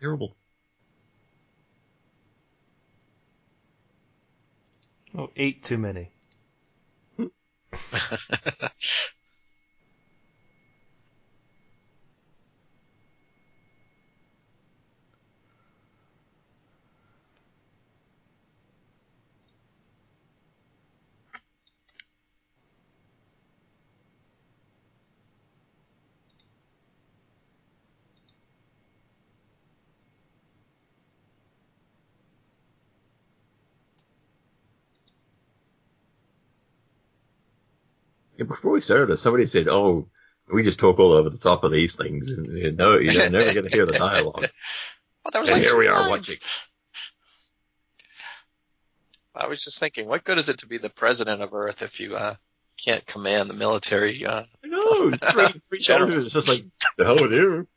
[0.00, 0.36] Terrible.
[5.16, 6.10] Oh, eight too many.
[38.40, 40.08] Yeah, before we started this, somebody said, oh,
[40.50, 43.52] we just talk all over the top of these things, and you know, you're never
[43.52, 44.40] going to hear the dialogue.
[44.40, 46.36] Was and like here we two are watching.
[49.34, 52.00] I was just thinking, what good is it to be the president of Earth if
[52.00, 52.34] you uh,
[52.82, 54.24] can't command the military?
[54.24, 56.24] Uh, I know, three, three Generals.
[56.24, 56.64] It's just like,
[56.96, 57.68] the hell with you.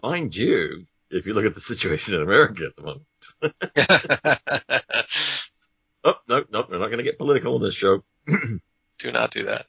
[0.00, 3.06] Mind you, if you look at the situation in America at the moment.
[6.04, 8.02] Oh, no, no, we're not going to get political on this show.
[8.26, 9.66] Do not do that.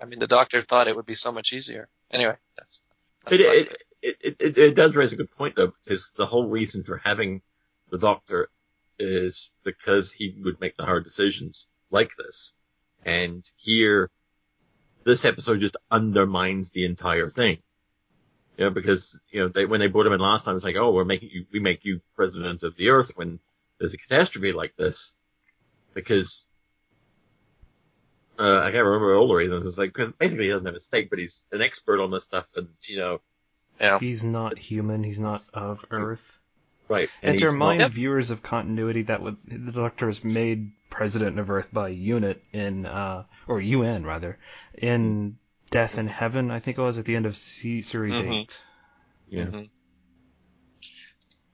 [0.00, 1.88] I mean, the doctor thought it would be so much easier.
[2.10, 2.82] Anyway, that's,
[3.26, 6.24] that's It, it, it, it, it, it does raise a good point though, because the
[6.24, 7.42] whole reason for having
[7.90, 8.48] the doctor
[8.98, 12.54] is because he would make the hard decisions like this.
[13.04, 14.10] And here,
[15.04, 17.58] this episode just undermines the entire thing.
[18.60, 20.76] You know, because, you know, they, when they brought him in last time, it's like,
[20.76, 23.38] oh, we're making you, we make you president of the earth when
[23.78, 25.14] there's a catastrophe like this.
[25.94, 26.46] Because,
[28.38, 29.66] uh, I can't remember all the reasons.
[29.66, 32.24] It's like, because basically he doesn't have a stake, but he's an expert on this
[32.24, 33.20] stuff and, you know,
[33.80, 33.98] yeah.
[33.98, 35.04] He's not human.
[35.04, 36.38] He's not of Earth.
[36.86, 37.08] right.
[37.22, 41.38] And to he's remind not- viewers of continuity, that with, the Doctor is made president
[41.38, 44.38] of Earth by UNIT in, uh, or UN rather,
[44.76, 45.38] in
[45.70, 46.50] Death in Heaven.
[46.50, 48.32] I think it was at the end of C Series Mhm.
[48.32, 48.62] Eight.
[49.28, 49.44] Yeah.
[49.46, 49.70] Mhm.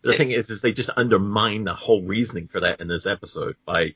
[0.03, 3.57] The thing is, is they just undermine the whole reasoning for that in this episode
[3.65, 3.95] by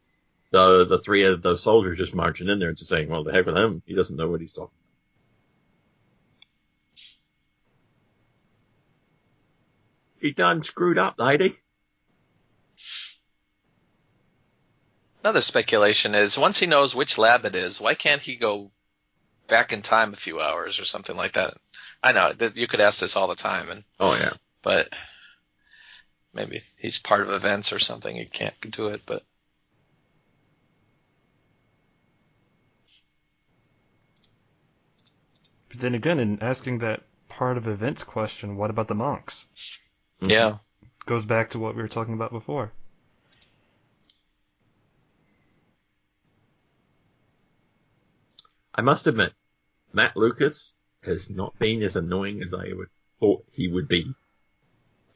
[0.51, 3.33] the the three of those soldiers just marching in there and just saying, "Well, the
[3.33, 3.83] heck with him.
[3.87, 4.77] He doesn't know what he's talking." about.
[10.21, 11.57] He done screwed up, lady.
[15.23, 18.71] Another speculation is once he knows which lab it is, why can't he go
[19.51, 21.55] back in time a few hours or something like that?
[22.03, 24.33] I know that you could ask this all the time, and Oh yeah.
[24.63, 24.89] but
[26.33, 28.17] maybe he's part of events or something.
[28.17, 29.23] He can't do it, but
[35.71, 39.47] But then again, in asking that part of events question, what about the monks?
[40.21, 40.31] Mm-hmm.
[40.31, 40.57] yeah,
[41.07, 42.73] Goes back to what we were talking about before.
[48.75, 49.33] I must admit,
[49.93, 52.89] Matt Lucas has not been as annoying as I would
[53.19, 54.15] thought he would be.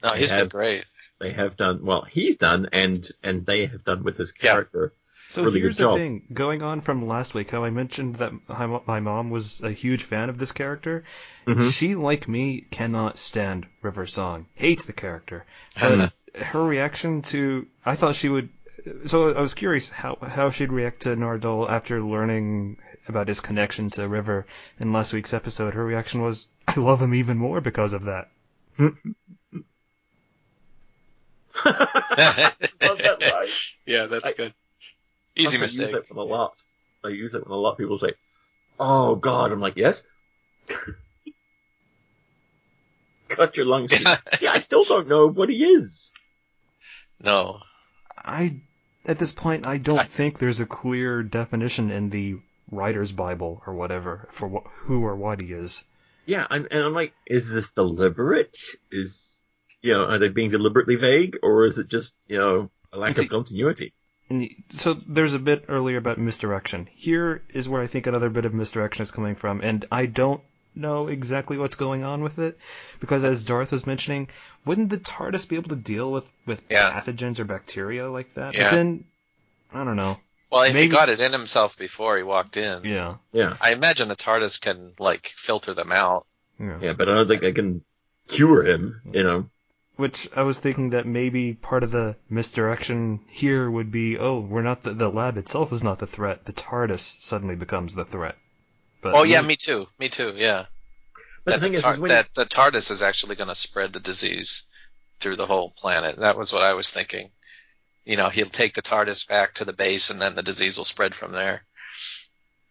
[0.03, 0.85] no, he's They been great.
[1.19, 2.03] They have done well.
[2.03, 4.45] He's done, and and they have done with his character.
[4.45, 4.79] Yeah.
[4.89, 4.93] character.
[5.27, 8.79] So Really here's the thing, going on from last week, how I mentioned that my
[8.85, 11.03] my mom was a huge fan of this character.
[11.47, 11.71] Mhm.
[11.71, 15.45] She, like me, cannot stand River Song, hates the character.
[15.79, 18.49] But her reaction to, I thought she would.
[19.05, 23.87] So I was curious how how she'd react to Nardole after learning about his connection
[23.89, 24.45] to River
[24.79, 25.73] in last week's episode.
[25.73, 28.29] Her reaction was, "I love him even more because of that."
[28.79, 28.93] Love
[31.65, 33.47] that line.
[33.85, 34.53] yeah, that's I- good.
[35.37, 35.87] Easy I mistake.
[35.87, 36.53] use it with a lot.
[37.03, 38.13] I use it when a lot of people say,
[38.79, 40.03] "Oh God," I'm like, "Yes."
[43.27, 43.91] Cut your lungs.
[43.99, 44.17] Yeah.
[44.41, 46.11] yeah, I still don't know what he is.
[47.23, 47.59] No,
[48.25, 48.59] I
[49.05, 52.37] at this point I don't think there's a clear definition in the
[52.71, 55.83] writer's Bible or whatever for wh- who or what he is.
[56.25, 58.57] Yeah, I'm, and I'm like, is this deliberate?
[58.91, 59.43] Is
[59.81, 63.17] you know, are they being deliberately vague, or is it just you know a lack
[63.17, 63.93] of continuity?
[64.69, 66.87] So there's a bit earlier about misdirection.
[66.91, 70.41] Here is where I think another bit of misdirection is coming from, and I don't
[70.75, 72.57] know exactly what's going on with it
[72.99, 74.27] because as Darth was mentioning,
[74.65, 76.99] wouldn't the TARDIS be able to deal with with Yeah.
[76.99, 78.53] pathogens or bacteria like that?
[78.53, 78.69] Yeah.
[78.69, 79.05] But then
[79.73, 80.19] I don't know.
[80.51, 83.15] well, if he got it in himself before he walked in, Yeah.
[83.31, 86.25] Yeah, I imagine the TARDIS can like filter them out.
[86.59, 86.77] Yeah.
[86.81, 87.83] yeah, but I don't think I can
[88.27, 89.01] cure him.
[89.11, 89.49] You know,
[89.97, 94.61] Which I was thinking that maybe part of the misdirection here would be, oh, we're
[94.61, 96.45] not the, the lab itself is not the threat.
[96.45, 98.37] The TARDIS suddenly becomes the threat.
[99.01, 99.87] But Oh yeah, me too.
[99.99, 100.33] Me too.
[100.35, 100.65] Yeah.
[101.43, 103.49] but that the thing the is, tar- is when that the TARDIS is actually going
[103.49, 104.63] to spread the disease
[105.19, 106.17] through the whole planet.
[106.17, 107.29] That was what I was thinking.
[108.03, 110.85] You know, he'll take the TARDIS back to the base, and then the disease will
[110.85, 111.63] spread from there.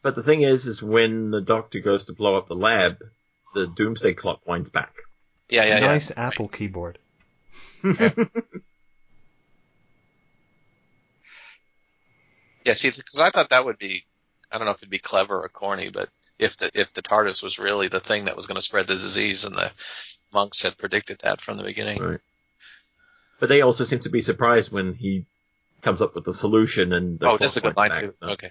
[0.03, 2.99] But the thing is, is when the doctor goes to blow up the lab,
[3.55, 4.93] the doomsday clock winds back.
[5.49, 5.87] Yeah, yeah, nice yeah.
[5.89, 6.99] Nice Apple keyboard.
[12.65, 14.05] Yeah, see, because I thought that would be,
[14.55, 17.43] I don't know if it'd be clever or corny, but if the if the TARDIS
[17.43, 19.73] was really the thing that was going to spread the disease, and the
[20.33, 22.01] monks had predicted that from the beginning.
[22.01, 22.21] Right.
[23.41, 25.27] But they also seem to be surprised when he
[25.83, 28.15] comes up with the solution and the oh, that's a good line winds too.
[28.21, 28.29] so.
[28.33, 28.51] Okay.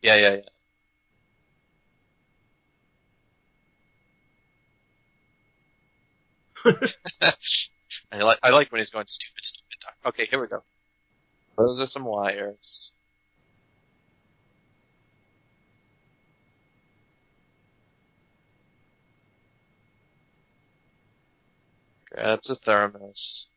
[0.00, 0.40] Yeah, yeah,
[6.64, 6.80] yeah.
[8.12, 9.80] I like I like when he's going stupid, stupid.
[9.82, 9.94] Talk.
[10.06, 10.62] Okay, here we go.
[11.58, 12.94] Those are some wires.
[22.18, 23.48] Grabs a thermos.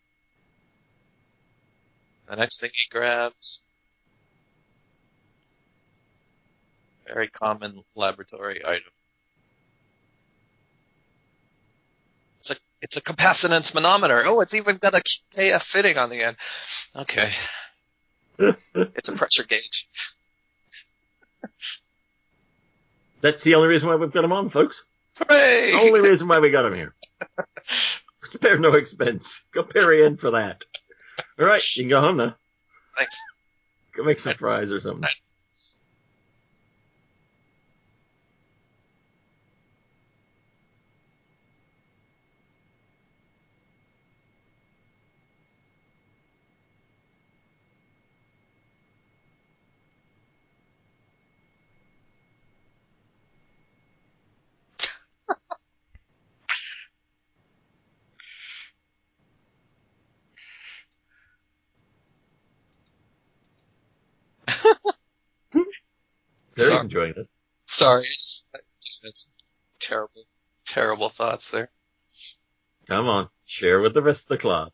[2.28, 3.60] The next thing he grabs.
[7.08, 8.92] Very common laboratory item.
[12.40, 14.22] It's a it's a capacitance manometer.
[14.26, 15.02] Oh, it's even got a
[15.36, 16.38] KF fitting on the end.
[16.96, 17.32] Okay.
[18.76, 19.88] it's a pressure gauge.
[23.22, 24.86] That's the only reason why we've got him on, folks.
[25.16, 25.72] Hooray!
[25.72, 26.94] The only reason why we got him here.
[28.42, 29.44] Spare no expense.
[29.52, 30.64] Go Perry in for that.
[31.38, 32.36] All right, you can go home now.
[32.98, 33.20] Thanks.
[33.94, 35.10] Go make some fries or something.
[66.62, 66.84] Very Sorry.
[66.84, 67.30] enjoying this.
[67.82, 69.32] Sorry, I just, I just had some
[69.80, 70.26] terrible,
[70.68, 71.72] terrible thoughts there.
[72.88, 74.70] Come on, share with the rest of the class.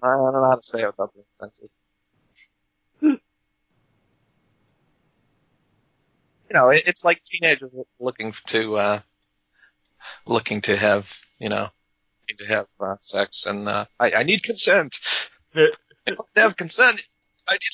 [0.00, 1.68] I don't know how to say it without being offensive.
[3.00, 3.18] you
[6.52, 9.00] know, it, it's like teenagers looking to, uh,
[10.24, 11.66] looking to have, you know,
[12.38, 14.96] to have uh, sex, and uh, I, I need consent.
[15.56, 15.72] I
[16.06, 17.02] don't have consent.
[17.48, 17.70] I need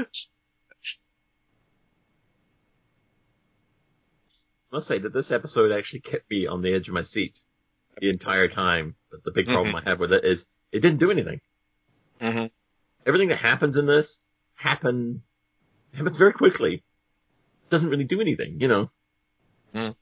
[0.00, 0.06] love.
[4.74, 7.38] must say that this episode actually kept me on the edge of my seat
[8.00, 8.94] the entire time.
[9.10, 11.40] But the big problem I have with it is it didn't do anything.
[12.20, 12.46] Mm-hmm.
[13.06, 14.18] Everything that happens in this
[14.54, 15.22] happen
[15.94, 16.82] happens very quickly.
[17.70, 18.90] Doesn't really do anything, you know.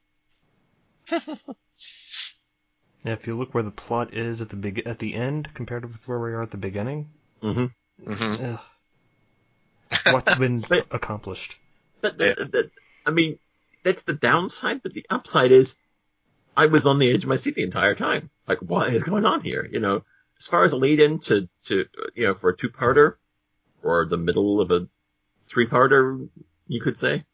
[3.04, 5.84] Yeah, if you look where the plot is at the big at the end compared
[5.84, 7.10] with where we are at the beginning,
[7.42, 8.12] Mm-hmm.
[8.12, 8.54] Mm-hmm.
[10.12, 11.58] what's been But- accomplished?
[12.02, 12.70] That, that, that,
[13.04, 13.38] I mean,
[13.82, 15.76] that's the downside, but the upside is
[16.56, 18.30] I was on the edge of my seat the entire time.
[18.46, 19.66] Like, what is going on here?
[19.70, 20.04] You know,
[20.38, 23.14] as far as a lead in to, to, you know, for a two-parter
[23.82, 24.86] or the middle of a
[25.48, 26.28] three-parter,
[26.66, 27.24] you could say.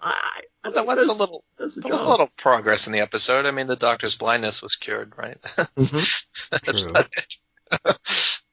[0.00, 3.46] I, I That was a little, was a little progress in the episode.
[3.46, 5.38] I mean, the doctor's blindness was cured, right?
[5.76, 6.26] Mhm.
[6.50, 8.40] That's about it.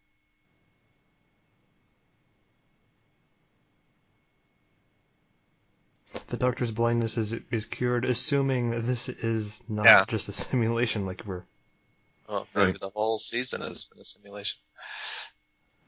[6.28, 10.06] The doctor's blindness is is cured, assuming this is not Yeah.
[10.08, 11.44] just a simulation like we're.
[12.28, 12.80] well, maybe Right.
[12.80, 14.60] the whole season has been a simulation.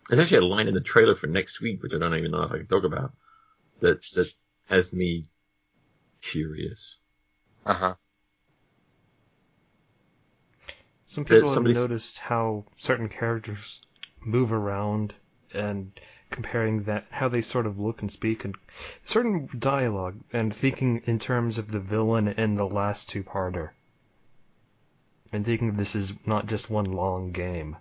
[0.08, 2.44] There's actually a line in the trailer for next week, which I don't even know
[2.44, 3.12] if I can talk about,
[3.82, 4.34] that, that
[4.66, 5.30] has me
[6.22, 7.00] curious.
[7.66, 7.96] Uh huh.
[11.06, 13.82] Some people have noticed how certain characters
[14.22, 15.16] move around
[15.54, 15.92] and
[16.40, 18.56] comparing that how they sort of look and speak and
[19.04, 23.72] certain dialogue and thinking in terms of the villain in the last two parter.
[25.34, 27.76] And thinking this is not just one long game.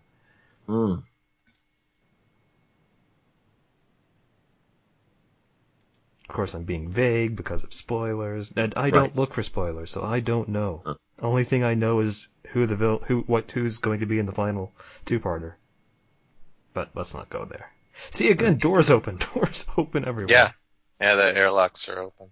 [0.69, 1.05] Mm.
[6.29, 8.93] Of course, I'm being vague because of spoilers, and I Right.
[8.93, 10.83] don't look for spoilers, so I don't know.
[10.85, 10.95] Huh.
[11.21, 14.27] Only thing I know is who the vil- who what who's going to be in
[14.27, 14.73] the final
[15.05, 15.55] two-parter.
[16.75, 17.71] But let's not go there.
[18.11, 20.35] See again, doors open, doors open everywhere.
[20.35, 20.53] Yeah.
[21.01, 22.31] Yeah, the airlocks are open.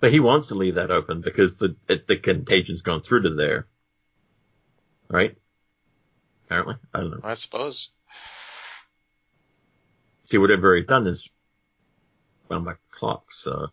[0.00, 3.30] But he wants to leave that open because the it, the contagion's gone through to
[3.30, 3.68] there,
[5.08, 5.36] right?
[6.46, 7.20] Apparently, I don't know.
[7.22, 7.90] I suppose.
[10.24, 11.30] See, whatever he's done is
[12.48, 13.32] wound back the clock.
[13.32, 13.66] So uh,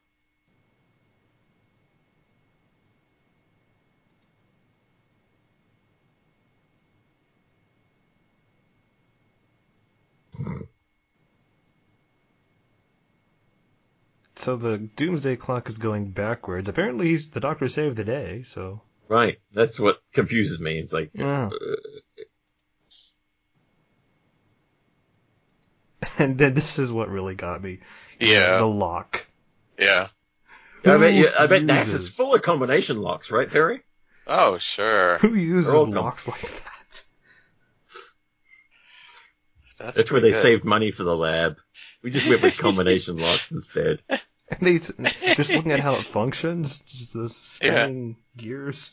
[14.35, 16.69] So the doomsday clock is going backwards.
[16.69, 18.43] Apparently, he's, the doctor saved the day.
[18.43, 20.79] So right, that's what confuses me.
[20.79, 21.47] It's like Yeah.
[21.47, 22.23] uh,
[26.19, 27.79] and then this is what really got me.
[28.19, 28.59] Yeah.
[28.59, 29.27] the lock.
[29.77, 30.07] Yeah.
[30.85, 33.81] I bet you, Who I bet Dax uses- is full of combination locks, right, Perry?
[34.25, 35.17] Oh, sure.
[35.17, 36.63] Who uses They're com- locks like that?
[39.79, 40.41] That's, That's where they good.
[40.41, 41.57] saved money for the lab.
[42.03, 44.01] We just went with combination locks instead.
[44.09, 47.27] And they just looking at how it functions, just the Yeah.
[47.27, 48.91] spinning gears.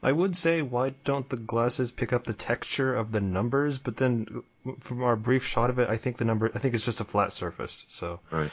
[0.00, 3.78] I would say, why don't the glasses pick up the texture of the numbers?
[3.78, 4.42] But then,
[4.80, 7.04] from our brief shot of it, I think the number, I think it's just a
[7.04, 8.50] flat surface, so Right.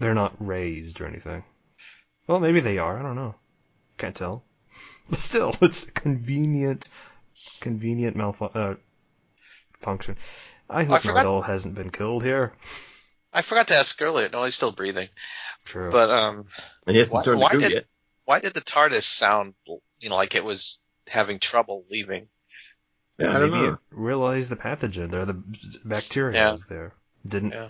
[0.00, 1.44] They're not raised or anything.
[2.26, 2.98] Well, maybe they are.
[2.98, 3.34] I don't know.
[3.98, 4.42] Can't tell.
[5.10, 6.88] But still, it's a convenient,
[7.60, 8.74] convenient malfu- uh,
[9.80, 10.16] function.
[10.68, 12.52] I hope forgot- Nardole hasn't been killed here.
[13.32, 14.28] I forgot to ask earlier.
[14.32, 15.08] No, he's still breathing.
[15.64, 15.90] True.
[15.90, 16.44] But um,
[16.86, 17.84] And he hasn't Why- turned why did- yet.
[18.24, 19.54] why did the TARDIS sound,
[19.98, 22.28] you know, like it was having trouble leaving?
[23.18, 23.64] Yeah, I don't know.
[23.72, 25.42] it realized the pathogen there, the
[25.84, 26.52] bacteria Yeah.
[26.52, 26.94] was there.
[27.26, 27.50] Didn't.
[27.52, 27.66] Yeah.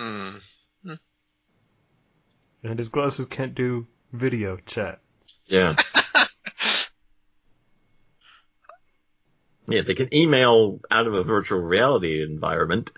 [0.00, 0.30] Hmm.
[2.62, 5.00] And his glasses can't do video chat.
[5.46, 5.74] Yeah.
[9.68, 12.92] yeah, they can email out of a virtual reality environment,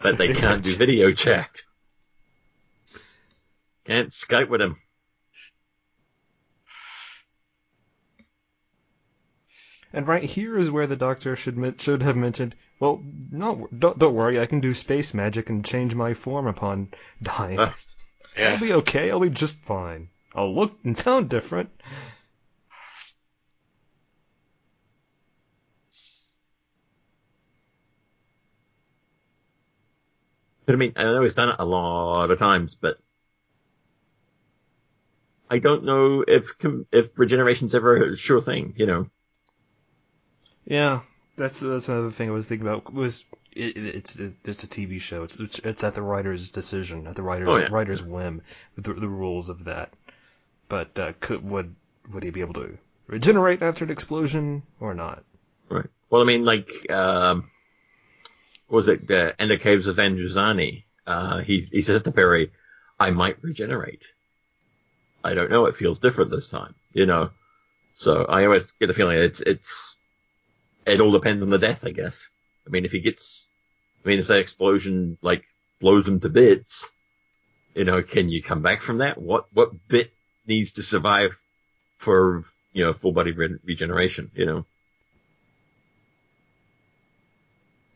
[0.00, 1.60] but they can't do video chat.
[3.84, 4.76] Can't Skype with him.
[9.92, 14.14] And right here is where the doctor should should have mentioned, "Well, no, don't don't
[14.14, 17.58] worry, I can do space magic and change my form upon dying.
[17.58, 17.72] Uh,
[18.38, 18.50] Yeah.
[18.52, 19.10] I'll be okay.
[19.10, 20.10] I'll be just fine.
[20.34, 21.70] I'll look and sound different."
[30.66, 32.98] But I mean, I know he's done it a lot of times, but
[35.50, 36.52] I don't know if
[36.92, 38.74] if regeneration's ever a sure thing.
[38.76, 39.10] You know,
[40.64, 41.00] Yeah,
[41.36, 42.92] that's that's another thing I was thinking about.
[42.92, 45.22] Was it, it's it's a TV show.
[45.24, 47.68] It's it's, it's at the writer's decision, at the writer's Oh, yeah.
[47.70, 48.42] writer's whim,
[48.76, 49.92] the, the rules of that.
[50.68, 51.74] But uh, could would
[52.12, 55.22] would he be able to regenerate after an explosion or not?
[55.68, 55.86] right?
[56.10, 57.50] Well, I mean, like, um,
[58.68, 60.84] was it uh, in the caves of Androzani?
[61.06, 62.50] Uh, he he says to Perry,
[62.98, 64.12] "I might regenerate.
[65.22, 65.66] I don't know.
[65.66, 67.30] It feels different this time." You know,
[67.94, 69.96] so I always get the feeling it's it's
[70.86, 72.30] it all depends on the death, I guess.
[72.66, 73.48] I mean, if he gets,
[74.04, 75.44] I mean, if that explosion like
[75.80, 76.90] blows him to bits,
[77.74, 79.20] you know, can you come back from that?
[79.20, 80.12] What what bit
[80.46, 81.36] needs to survive
[81.98, 84.30] for you know full body re- regeneration?
[84.34, 84.66] You know.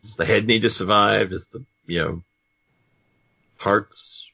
[0.03, 1.30] Does the head need to survive?
[1.30, 2.22] Does the, you know,
[3.59, 4.30] hearts?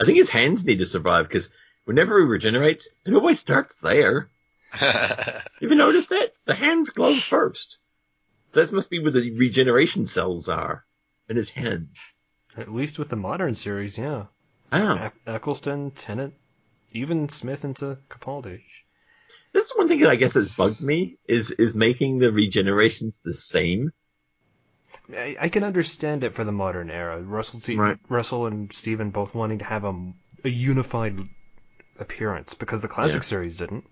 [0.00, 1.50] I think his hands need to survive because
[1.88, 4.28] whenever he regenerates, it always starts there.
[4.72, 6.32] Have You ever noticed that?
[6.44, 7.78] The hands glow first.
[8.52, 10.84] That must be where the regeneration cells are.
[11.30, 12.12] In his hands.
[12.58, 14.26] At least with the modern series, yeah.
[14.70, 14.98] Ah.
[15.00, 15.04] Oh.
[15.06, 16.34] Eck- Eccleston, Tennant,
[16.92, 18.62] even Smith into Capaldi.
[19.54, 23.32] That's one thing that I guess has bugged me is is making the regenerations the
[23.32, 23.92] same.
[25.10, 27.22] I, I can understand it for the modern era.
[27.22, 27.96] Russell, T- Right.
[28.10, 30.12] Russell and Steven both wanting to have a,
[30.44, 31.18] a unified
[31.98, 33.26] appearance because the classic Yeah.
[33.26, 33.84] series didn't.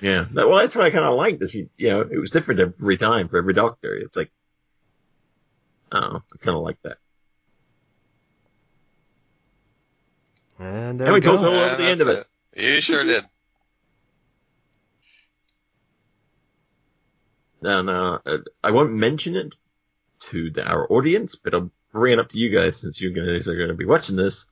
[0.00, 0.26] Yeah.
[0.32, 1.42] Well, that's what I kind of liked.
[1.42, 3.94] Is you, you know, it was different every time for every doctor.
[3.96, 4.30] It's like,
[5.92, 6.98] oh, I kind of like that.
[10.60, 11.36] And there And we we go.
[11.36, 12.26] told her- over the end of it.
[12.56, 13.24] You sure did.
[17.60, 19.56] No, no, uh, I won't mention it
[20.20, 23.48] to the, our audience, but I'll bring it up to you guys since you guys
[23.48, 24.46] are going to be watching this.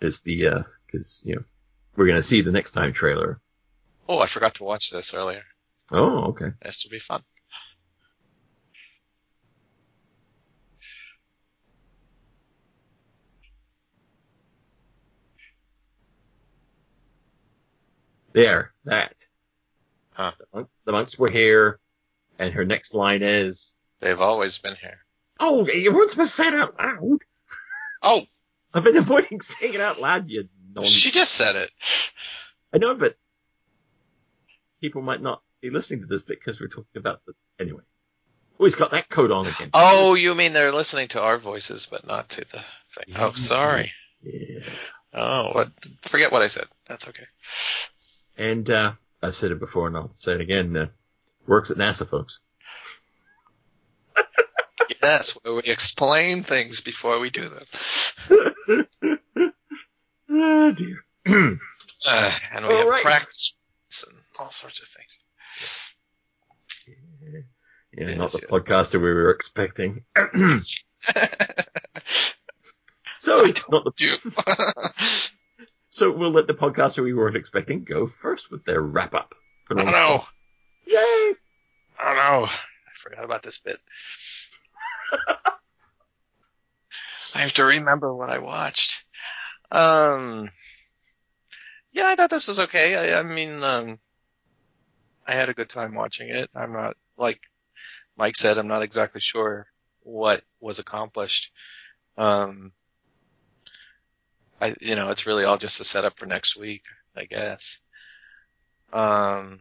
[0.00, 1.44] Is the uh 'cause you know
[1.96, 3.40] we're going to see the next time trailer.
[4.08, 5.42] Oh, I forgot to watch this earlier.
[5.90, 6.52] Oh, okay.
[6.62, 7.22] This will be fun.
[18.32, 19.14] There, that.
[20.12, 20.32] Huh.
[20.38, 21.80] The, monk, the monks were here,
[22.38, 25.04] and her next line is, They've always been here.
[25.38, 27.18] "Oh, you weren't supposed to say it out loud."
[28.02, 28.22] Oh,
[28.74, 30.28] I've been avoiding saying it out loud.
[30.28, 30.84] You non.
[30.84, 31.70] she just said it.
[32.72, 33.16] I know, but
[34.80, 37.82] people might not be listening to this because we're talking about the anyway.
[38.58, 39.70] Oh, he's got that coat on again.
[39.72, 43.14] Oh, you mean they're listening to our voices, but not to the thing.
[43.16, 43.92] Oh, sorry.
[44.22, 44.60] Yeah.
[45.14, 45.70] Oh, what?
[46.02, 46.66] Forget what I said.
[46.86, 47.24] That's okay.
[48.36, 48.92] And uh,
[49.22, 50.76] I've said it before, and I'll say it again.
[50.76, 50.86] Uh,
[51.46, 52.40] works at NASA, folks.
[55.02, 58.86] Yes, where we explain things before we do them.
[60.30, 61.04] oh dear.
[62.08, 63.02] Uh, and we All have right.
[63.02, 63.52] practice
[64.08, 65.18] and all sorts of things.
[66.86, 67.40] yeah,
[67.92, 68.50] Yes, not the yes.
[68.50, 70.04] podcaster we were expecting.
[73.18, 75.30] so not the
[75.90, 79.34] so we'll let the podcaster we weren't expecting go first with their wrap up.
[79.70, 80.24] I don't know.
[80.86, 80.94] Yay!
[80.96, 81.34] I
[82.04, 82.44] don't know.
[82.46, 83.76] I forgot about this bit.
[87.34, 88.99] I have to remember what I watched.
[89.70, 90.50] Um,
[91.92, 93.14] yeah, I thought this was okay.
[93.14, 93.98] I, I mean, um,
[95.26, 96.50] I had a good time watching it.
[96.54, 97.40] I'm not like
[98.16, 98.58] Mike said.
[98.58, 99.66] I'm not exactly sure
[100.02, 101.52] what was accomplished,
[102.16, 102.72] Um,
[104.60, 106.84] I, you know, it's really all just a setup for next week,
[107.16, 107.80] I guess.
[108.92, 109.60] Um,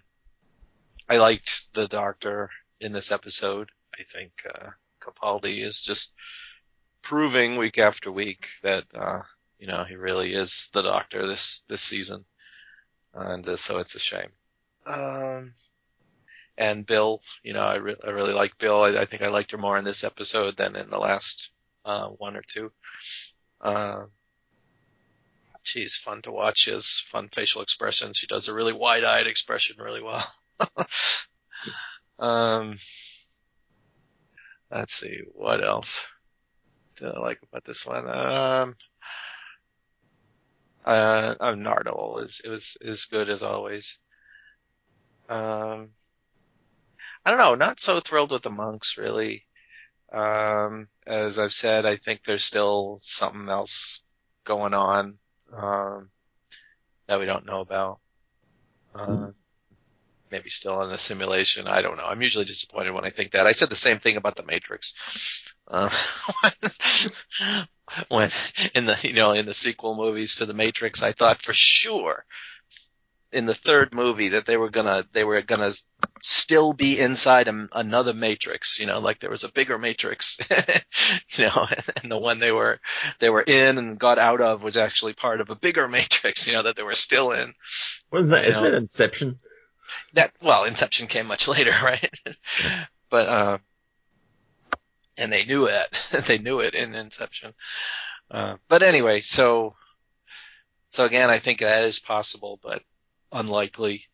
[1.08, 2.50] I liked the Doctor
[2.82, 3.70] in this episode.
[3.98, 6.14] I think uh, Capaldi is just
[7.02, 9.22] proving week after week that uh,
[9.60, 12.26] you know he really is the Doctor this this season,
[13.14, 14.30] and uh, so it's a shame.
[14.86, 15.54] Um,
[16.58, 18.84] and Bill, you know, I, re- I really like Bill.
[18.84, 21.52] I, I think I liked her more in this episode than in the last
[21.86, 22.72] uh, one or two.
[23.62, 24.06] Uh,
[25.64, 26.60] she's fun to watch.
[26.60, 28.18] She has fun facial expressions.
[28.18, 30.34] She does a really wide-eyed expression really well.
[32.20, 32.76] um,
[34.72, 36.08] let's see what else
[36.98, 38.08] did I like about this one.
[38.10, 38.76] Um,
[40.90, 44.00] uh, uh Nardole is it was is good as always.
[45.30, 45.90] Um,
[47.24, 49.46] I don't know, not so thrilled with the monks really.
[50.12, 54.02] Um, as I've said, I think there's still something else
[54.44, 55.20] going on
[55.54, 56.10] um,
[57.08, 58.00] that we don't know about.
[58.96, 59.28] Uh,
[60.32, 61.68] maybe still in a simulation.
[61.68, 62.06] I don't know.
[62.06, 63.46] I'm usually disappointed when I think that.
[63.46, 65.54] I said the same thing about the Matrix.
[65.70, 65.90] Uh,
[68.10, 68.30] when
[68.74, 72.26] in the you know in the sequel movies to the Matrix, I thought for sure
[73.32, 75.72] in the third movie that they were gonna they were gonna
[76.24, 80.38] still be inside a, another matrix you know like there was a bigger matrix
[81.38, 81.68] you know
[82.02, 82.80] and the one they were
[83.20, 86.54] they were in and got out of was actually part of a bigger matrix you
[86.54, 87.54] know that they were still in.
[88.12, 88.46] Wasn't that?
[88.46, 89.38] Isn't that inception?
[90.14, 92.10] That well inception came much later right?
[93.10, 93.58] But uh
[95.20, 97.54] and they knew it they knew it in inception
[98.32, 99.76] uh but anyway so
[100.90, 102.82] so again i think that is possible but
[103.32, 104.06] unlikely.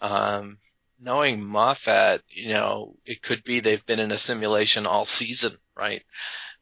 [0.00, 0.58] Um,
[1.00, 6.02] knowing Moffat, you know, it could be they've been in a simulation all season, right?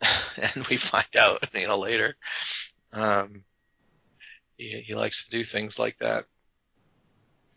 [0.57, 2.17] and we find out, you know, later.
[2.93, 3.45] Um,
[4.57, 6.25] he, he likes to do things like that.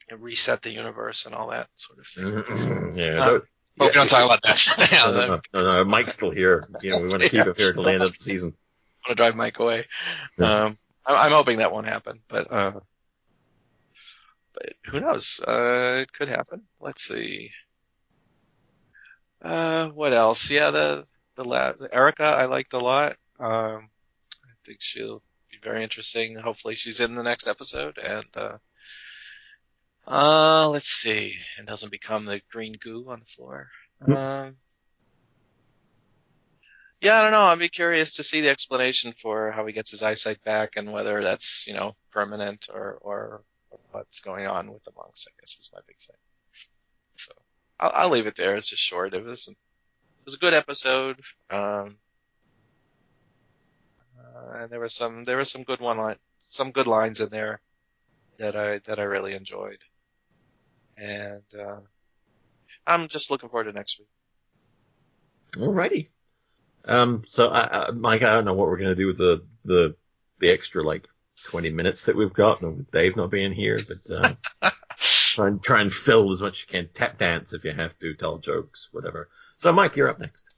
[0.08, 2.94] And reset the universe and all that sort of thing.
[2.96, 3.40] yeah.
[3.80, 4.90] Uh, yeah, we don't talk about that.
[5.28, 6.64] no, no, no, no, Mike's still here.
[6.82, 8.54] You know, we want to keep him here the end of the season.
[9.06, 9.86] I want to drive Mike away.
[10.38, 10.64] Yeah.
[10.66, 12.72] Um, I- I'm hoping that won't happen, but uh,
[14.54, 15.40] but who knows?
[15.46, 16.64] Uh, it could happen.
[16.80, 17.52] Let's see.
[19.42, 20.50] Uh, what else?
[20.50, 21.06] Yeah, the
[21.36, 23.18] the la- Erica I liked a lot.
[23.40, 23.90] Um,
[24.46, 25.22] I think she'll
[25.52, 26.36] be very interesting.
[26.36, 27.98] Hopefully, she's in the next episode.
[27.98, 28.26] And
[30.08, 33.70] uh, let's see, It doesn't become the green goo on the floor.
[34.02, 34.56] Um,
[37.02, 37.42] yeah, I don't know.
[37.42, 40.92] I'd be curious to see the explanation for how he gets his eyesight back and
[40.92, 43.42] whether that's you know permanent or or
[43.92, 45.28] what's going on with the monks.
[45.28, 46.16] I guess is my big thing.
[47.18, 47.32] So
[47.80, 48.56] I'll, I'll leave it there.
[48.56, 49.14] It's just short.
[49.14, 49.56] It was it
[50.26, 51.20] was a good episode.
[51.50, 51.98] Um,
[54.20, 57.30] uh, and there were some there were some good one line some good lines in
[57.30, 57.60] there
[58.38, 59.80] that I that I really enjoyed.
[60.98, 61.80] And uh,
[62.88, 64.08] I'm just looking forward to next week.
[65.54, 66.10] Alrighty.
[66.86, 69.44] Um, so, I, I, Mike, I don't know what we're going to do with the,
[69.64, 69.96] the,
[70.40, 71.08] the extra, like,
[71.46, 73.80] 20 minutes that we've got, and with Dave not being here,
[74.10, 74.70] but, uh,
[75.00, 76.90] try and, try and fill as much as you can.
[76.94, 79.30] Tap dance if you have to, tell jokes, whatever.
[79.58, 80.50] So, Mike, you're up next.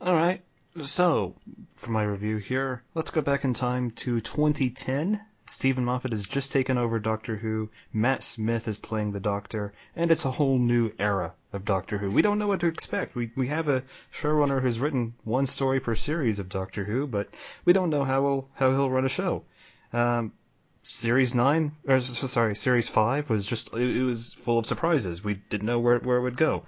[0.00, 0.42] All right.
[0.82, 1.34] So,
[1.74, 5.20] for my review here, let's go back in time to 2010.
[5.50, 7.70] Steven Moffat has just taken over Doctor Who.
[7.90, 12.10] Matt Smith is playing the Doctor, and it's a whole new era of Doctor Who.
[12.10, 13.14] We don't know what to expect.
[13.14, 13.82] We we have a
[14.12, 17.34] showrunner who's written one story per series of Doctor Who, but
[17.64, 19.44] we don't know how he'll, how he'll run a show.
[19.92, 20.32] Um,
[20.82, 25.24] series nine, or sorry, series five was just it, it was full of surprises.
[25.24, 26.64] We didn't know where where it would go.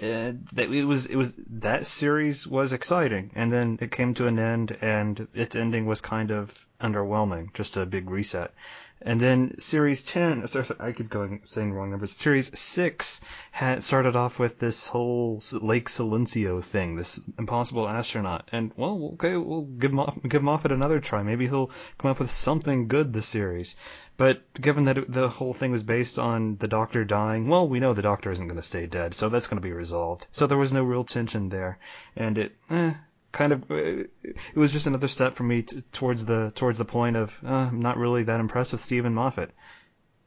[0.00, 4.38] Uh, it was it was that series was exciting, and then it came to an
[4.38, 8.52] end, and its ending was kind of underwhelming, just a big reset.
[9.00, 12.10] And then series ten, sorry, sorry, I keep going saying wrong numbers.
[12.10, 13.20] Series six
[13.52, 19.36] had started off with this whole Lake Silencio thing, this impossible astronaut, and well, okay,
[19.36, 19.92] we'll give
[20.28, 21.22] give Moffat another try.
[21.22, 23.76] Maybe he'll come up with something good this series.
[24.16, 27.78] But given that it, the whole thing was based on the Doctor dying, well, we
[27.78, 30.26] know the Doctor isn't going to stay dead, so that's going to be resolved.
[30.32, 31.78] So there was no real tension there,
[32.16, 32.94] and it eh,
[33.32, 34.10] kind of it
[34.54, 37.80] was just another step for me t- towards the towards the point of uh, I'm
[37.80, 39.52] not really that impressed with Steven Moffat.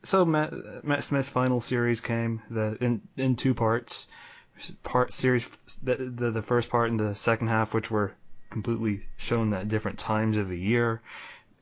[0.03, 4.07] So Matt, Matt Smith's final series came the in in two parts.
[4.83, 5.47] Part series
[5.83, 8.13] the, the the first part and the second half, which were
[8.51, 11.01] completely shown at different times of the year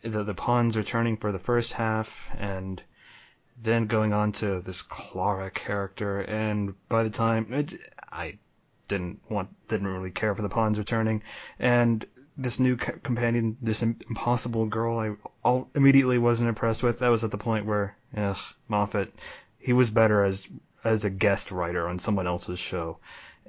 [0.01, 2.81] the, the pawns returning for the first half and
[3.61, 7.73] then going on to this Clara character and by the time it,
[8.11, 8.37] I
[8.89, 11.23] didn't want didn't really care for the pawns returning
[11.57, 12.05] and
[12.39, 15.11] this new companion, this impossible girl, I
[15.43, 16.99] all, immediately wasn't impressed with.
[16.99, 18.37] That was at the point where, ugh,
[18.69, 19.13] Moffat,
[19.57, 20.47] he was better as
[20.85, 22.99] as a guest writer on someone else's show.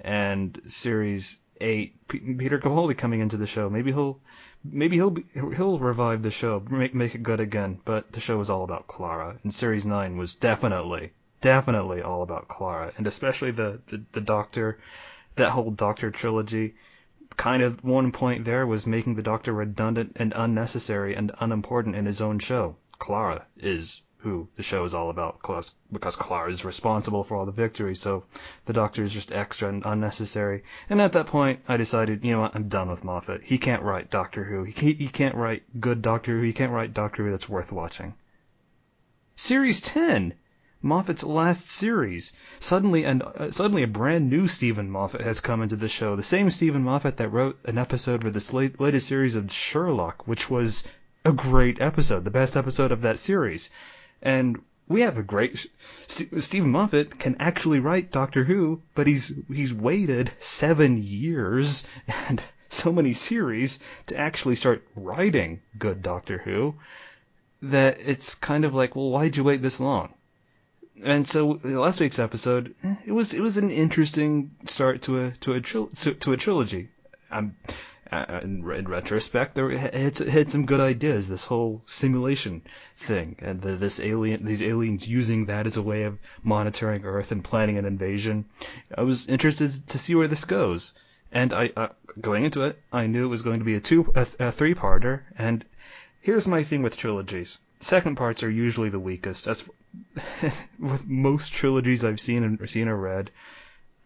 [0.02, 4.20] And series eight, P- Peter Capaldi coming into the show, maybe he'll
[4.64, 7.80] maybe he'll be, he'll revive the show, make make it good again.
[7.84, 12.48] But the show was all about Clara, and series nine was definitely definitely all about
[12.48, 14.80] Clara, and especially the the, the Doctor,
[15.36, 16.74] that whole Doctor trilogy.
[17.36, 22.06] Kind of one point there was making the Doctor redundant and unnecessary and unimportant in
[22.06, 22.76] his own show.
[22.98, 25.40] Clara is who the show is all about,
[25.90, 28.24] because Clara is responsible for all the victories, so
[28.66, 30.62] the Doctor is just extra and unnecessary.
[30.90, 33.44] And at that point, I decided, you know what, I'm done with Moffat.
[33.44, 34.64] He can't write Doctor Who.
[34.64, 36.42] He, he can't write good Doctor Who.
[36.42, 38.14] He can't write Doctor Who that's worth watching.
[39.36, 40.34] Series 10!
[40.82, 42.32] Moffat's last series.
[42.58, 46.16] Suddenly, and uh, suddenly, a brand new Steven Moffat has come into the show.
[46.16, 50.48] The same Steven Moffat that wrote an episode for late, latest series of Sherlock, which
[50.48, 50.84] was
[51.22, 53.68] a great episode, the best episode of that series.
[54.22, 55.66] And we have a great
[56.06, 61.84] St- Steven Moffat can actually write Doctor Who, but he's he's waited seven years
[62.28, 66.74] and so many series to actually start writing good Doctor Who
[67.60, 70.14] that it's kind of like, well, why'd you wait this long?
[71.02, 75.30] And so last week's episode, eh, it was it was an interesting start to a
[75.32, 76.88] to a to, to a trilogy.
[77.30, 77.54] Um,
[78.12, 81.28] uh, in, in retrospect, there it had, had some good ideas.
[81.28, 82.62] This whole simulation
[82.96, 87.30] thing, and the, this alien, these aliens using that as a way of monitoring Earth
[87.30, 88.46] and planning an invasion.
[88.96, 90.92] I was interested to see where this goes,
[91.30, 91.88] and I uh,
[92.20, 94.74] going into it, I knew it was going to be a two a, a three
[94.74, 95.22] parter.
[95.38, 95.64] And
[96.20, 99.48] here's my thing with trilogies: second parts are usually the weakest.
[99.48, 99.68] As
[100.78, 103.30] with most trilogies I've seen and seen or read,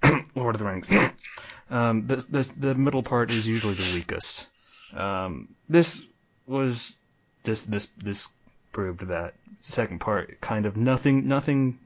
[0.34, 0.90] Lord of the Rings,
[1.70, 4.48] um, the, the the middle part is usually the weakest.
[4.94, 6.02] Um, this
[6.46, 6.96] was
[7.42, 8.30] this this this
[8.72, 11.78] proved that second part kind of nothing nothing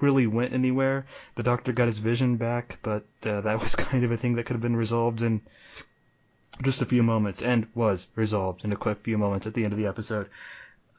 [0.00, 1.06] really went anywhere.
[1.36, 4.44] The Doctor got his vision back, but uh, that was kind of a thing that
[4.44, 5.40] could have been resolved in
[6.62, 9.72] just a few moments, and was resolved in a quick few moments at the end
[9.72, 10.28] of the episode.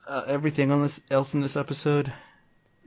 [0.10, 2.12] Uh, everything on this else in this episode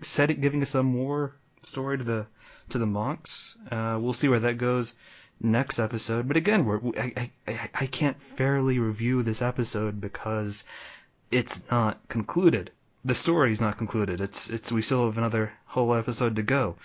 [0.01, 2.27] setting, giving us some more story to the
[2.71, 3.57] to the monks.
[3.71, 4.97] Uh, we'll see where that goes
[5.41, 6.27] next episode.
[6.27, 10.65] But again, we're, I, I I can't fairly review this episode because
[11.31, 12.73] it's not concluded.
[13.05, 14.21] The story's not concluded.
[14.21, 16.77] It's it's we still have another whole episode to go.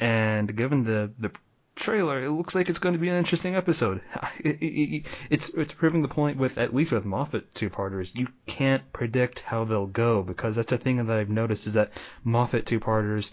[0.00, 1.30] And given the the
[1.74, 4.00] trailer, it looks like it's going to be an interesting episode.
[4.44, 8.28] It, it, it's it's proving the point with at least with Moffat two parters, you
[8.46, 11.92] can't predict how they'll go because that's a thing that I've noticed is that
[12.24, 13.32] Moffat two parters,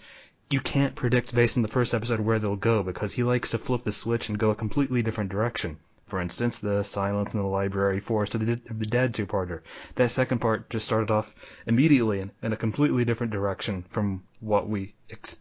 [0.50, 3.58] you can't predict based on the first episode where they'll go because he likes to
[3.58, 5.78] flip the switch and go a completely different direction.
[6.06, 9.62] For instance, the Silence in the Library, Forest of the, of the Dead two-parter.
[9.94, 11.34] That second part just started off
[11.66, 14.94] immediately in, in a completely different direction from what we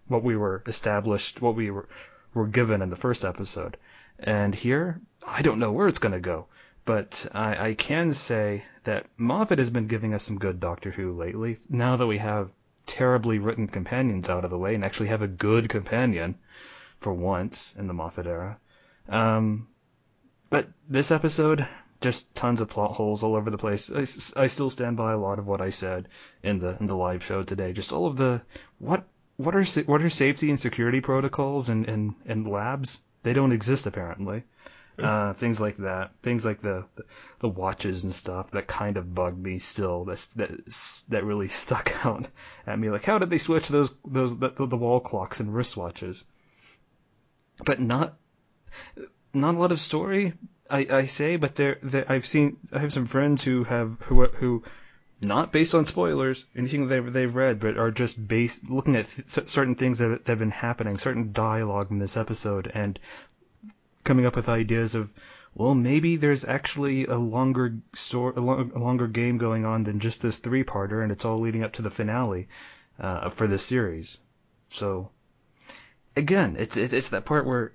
[0.08, 1.90] what we were established, what we were
[2.34, 3.78] were given in the first episode.
[4.20, 6.48] And here, I don't know where it's going to go.
[6.84, 11.14] But I, I can say that Moffat has been giving us some good Doctor Who
[11.14, 11.58] lately.
[11.70, 12.50] Now that we have
[12.86, 16.36] terribly written companions out of the way and actually have a good companion
[17.00, 18.58] for once in the Moffat era.
[19.08, 19.68] Um,
[20.50, 21.68] but this episode,
[22.02, 23.92] just tons of plot holes all over the place.
[23.92, 26.08] I, I still stand by a lot of what I said
[26.42, 27.74] in the in the live show today.
[27.74, 28.42] Just all of the
[28.80, 29.08] what
[29.44, 33.02] what are what are safety and security protocols and and, and labs?
[33.24, 34.44] They don't exist apparently.
[35.00, 36.86] Uh, things like that, things like the,
[37.40, 40.06] the watches and stuff that kind of bugged me still.
[40.06, 40.52] That's that
[41.10, 42.28] that really stuck out
[42.68, 42.90] at me.
[42.90, 46.26] Like, how did they switch those those the, the wall clocks and wristwatches?
[47.66, 48.16] But not
[49.34, 50.34] not a lot of story.
[50.70, 54.26] I, I say, but there, there I've seen I have some friends who have who
[54.28, 54.64] who
[55.22, 59.48] not based on spoilers, anything they've, they've read, but are just based looking at th-
[59.48, 63.00] certain things that, have been happening, certain dialogue in this episode, and
[64.04, 65.14] coming up with ideas of,
[65.54, 70.00] well, maybe there's actually a longer story, a, lo- a longer game going on than
[70.00, 72.48] just this three-parter, and it's all leading up to the finale
[73.00, 74.18] uh, for this series.
[74.70, 75.12] So,
[76.16, 77.74] again, it's it's, it's that part where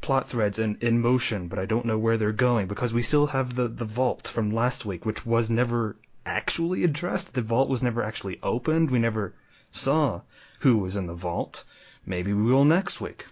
[0.00, 3.26] plot threads in, in motion, but I don't know where they're going because we still
[3.28, 7.34] have the, the vault from last week, which was never actually addressed.
[7.34, 8.90] The vault was never actually opened.
[8.90, 9.34] We never
[9.70, 10.22] saw
[10.60, 11.64] who was in the vault.
[12.06, 13.26] Maybe we will next week.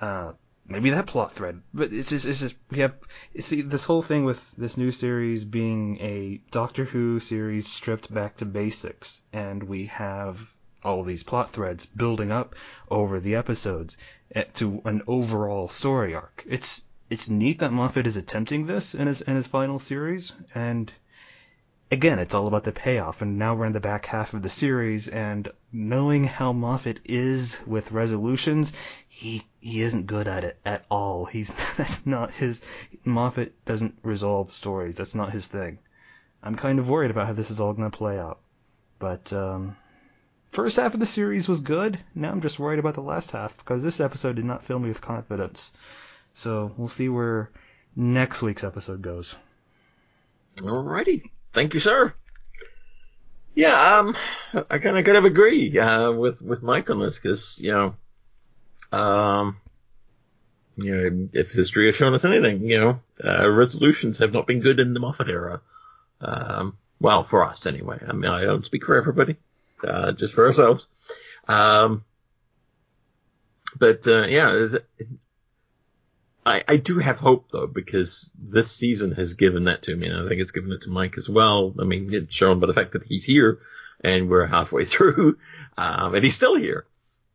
[0.00, 0.32] Uh,
[0.66, 1.60] maybe that plot thread.
[1.72, 2.94] But it's just, it's just, we have,
[3.38, 8.36] see, this whole thing with this new series being a Doctor Who series stripped back
[8.38, 10.50] to basics, and we have
[10.82, 12.54] all these plot threads building up
[12.90, 13.96] over the episodes
[14.54, 16.44] to an overall story arc.
[16.46, 20.90] It's, it's neat that Moffat is attempting this in his in his final series, and
[21.94, 23.22] again, it's all about the payoff.
[23.22, 27.60] And now we're in the back half of the series, and knowing how Moffat is
[27.66, 28.72] with resolutions,
[29.08, 31.24] he he isn't good at it at all.
[31.24, 32.62] He's that's not his.
[33.04, 34.96] Moffat doesn't resolve stories.
[34.96, 35.78] That's not his thing.
[36.42, 38.40] I'm kind of worried about how this is all going to play out.
[38.98, 39.76] But um,
[40.50, 41.98] first half of the series was good.
[42.14, 44.88] Now I'm just worried about the last half because this episode did not fill me
[44.88, 45.72] with confidence.
[46.32, 47.50] So we'll see where
[47.94, 49.38] next week's episode goes.
[50.56, 51.30] Alrighty.
[51.54, 52.12] Thank you, sir.
[53.54, 54.16] Yeah, um,
[54.68, 57.94] I kind of kind of agree uh, with with Mike on this because you know,
[58.90, 59.56] um,
[60.76, 64.58] you know, if history has shown us anything, you know, uh, resolutions have not been
[64.60, 65.60] good in the Moffat era.
[66.20, 68.00] Um, well, for us anyway.
[68.06, 69.36] I mean, I don't speak for everybody,
[69.86, 70.88] uh, just for ourselves.
[71.46, 72.04] Um,
[73.78, 74.68] but uh, yeah,
[76.46, 80.16] I, I do have hope though because this season has given that to me, and
[80.16, 81.74] I think it's given it to Mike as well.
[81.78, 83.60] I mean, it's shown by the fact that he's here,
[84.02, 85.38] and we're halfway through,
[85.78, 86.86] um, and he's still here.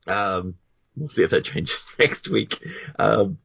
[0.07, 0.55] Um,
[0.95, 2.63] we'll see if that changes next week.
[2.97, 3.39] Um,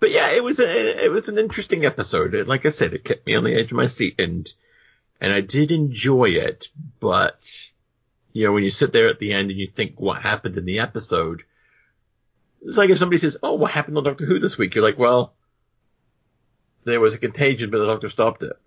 [0.00, 2.34] but yeah, it was a, it was an interesting episode.
[2.46, 4.52] Like I said, it kept me on the edge of my seat, and
[5.20, 6.68] and I did enjoy it.
[7.00, 7.70] But
[8.32, 10.64] you know, when you sit there at the end and you think what happened in
[10.64, 11.44] the episode
[12.66, 14.98] it's like if somebody says, "Oh, what happened on Doctor Who this week?" You're like,
[14.98, 15.34] "Well,
[16.84, 18.58] there was a contagion, but the Doctor stopped it."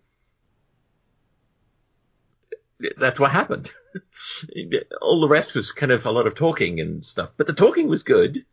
[2.97, 3.73] That's what happened.
[5.01, 7.89] All the rest was kind of a lot of talking and stuff, but the talking
[7.89, 8.45] was good.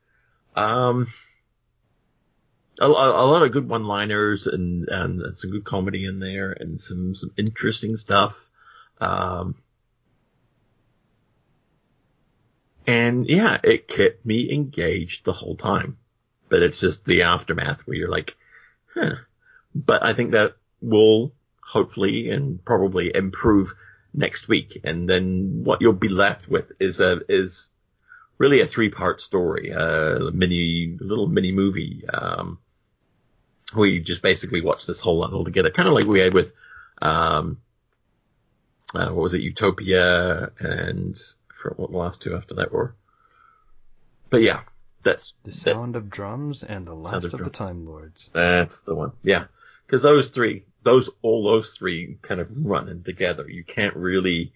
[0.57, 1.07] Um,
[2.81, 7.15] a, a, lot of good one-liners and, and some good comedy in there and some
[7.15, 8.37] some interesting stuff.
[9.01, 9.55] Um,
[12.87, 15.99] And yeah, it kept me engaged the whole time.
[16.49, 18.37] But it's just the aftermath where you're like,
[18.95, 19.17] huh.
[19.75, 23.75] But I think that will hopefully and probably improve
[24.15, 24.81] next week.
[24.85, 27.71] And then what you'll be left with is a, is
[28.39, 32.59] really a three part story, a mini, little mini movie, um,
[33.77, 36.53] you just basically watch this whole lot all together, kind of like we had with,
[37.03, 37.61] um,
[38.95, 41.21] uh, what was it, Utopia and
[41.57, 42.95] forgot what the last two after that were.
[44.31, 44.61] But yeah,
[45.03, 48.31] that's the sound that, of drums and the last of, of the Time Lords.
[48.33, 49.13] That's the one.
[49.23, 49.47] Yeah,
[49.87, 53.49] because those three, those all those three kind of running together.
[53.49, 54.53] You can't really,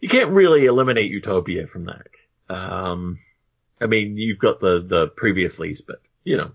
[0.00, 2.08] you can't really eliminate Utopia from that.
[2.48, 3.18] Um,
[3.80, 6.52] I mean, you've got the the previous lease, but you know,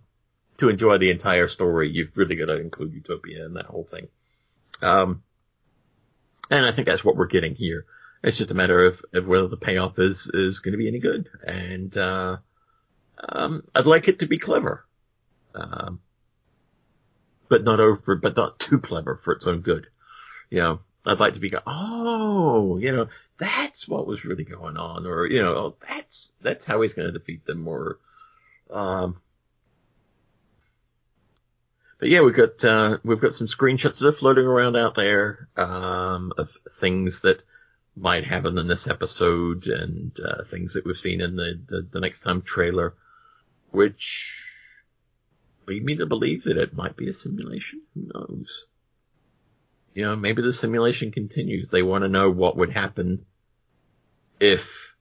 [0.58, 4.08] to enjoy the entire story, you've really got to include Utopia in that whole thing.
[4.82, 5.24] Um,
[6.50, 7.86] and I think that's what we're getting here.
[8.24, 11.00] It's just a matter of, of whether the payoff is, is going to be any
[11.00, 11.30] good.
[11.46, 12.38] And, uh,
[13.18, 14.86] um, I'd like it to be clever.
[15.56, 16.00] Um,
[17.50, 19.88] but not over, but not too clever for its own good.
[20.50, 23.08] You know, I'd like to be go, oh, you know,
[23.38, 27.12] that's what was really going on, or you know, oh, that's that's how he's going
[27.12, 28.00] to defeat them, or,
[28.70, 29.20] um,
[32.00, 35.50] but yeah, we've got uh, we've got some screenshots that are floating around out there
[35.58, 37.44] um, of things that
[38.00, 42.00] might happen in this episode and uh, things that we've seen in the, the, the
[42.00, 42.96] next time trailer,
[43.72, 44.46] which
[45.68, 47.82] lead me to believe that it might be a simulation.
[47.94, 48.68] Who knows?
[49.94, 51.68] You know, maybe the simulation continues.
[51.68, 53.26] They want to know what would happen
[54.40, 54.96] if,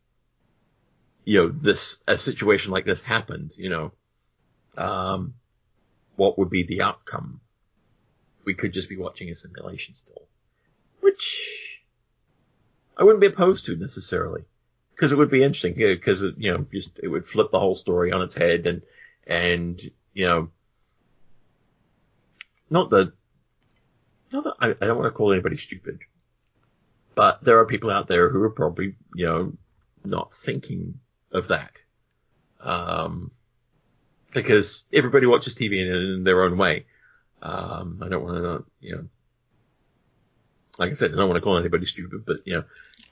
[1.24, 3.92] you know, this, a situation like this happened, you know,
[4.76, 5.34] um,
[6.16, 7.40] what would be the outcome?
[8.44, 10.26] We could just be watching a simulation still,
[11.00, 11.67] which
[12.98, 14.44] I wouldn't be opposed to necessarily
[14.94, 18.12] because it would be interesting because you know just it would flip the whole story
[18.12, 18.82] on its head and
[19.26, 19.80] and
[20.12, 20.50] you know
[22.70, 23.12] not that
[24.32, 26.00] not that I, I don't want to call anybody stupid
[27.14, 29.52] but there are people out there who are probably you know
[30.04, 30.98] not thinking
[31.32, 31.82] of that
[32.60, 33.30] um
[34.32, 36.86] because everybody watches TV in, in their own way.
[37.42, 39.08] Um I don't want to you know
[40.78, 42.64] like I said, I don't want to call anybody stupid, but you know,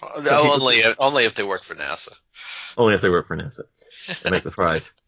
[0.03, 2.13] uh, only people, only if they work for NASA.
[2.79, 3.63] Only if they work for NASA.
[4.23, 4.93] They make the fries.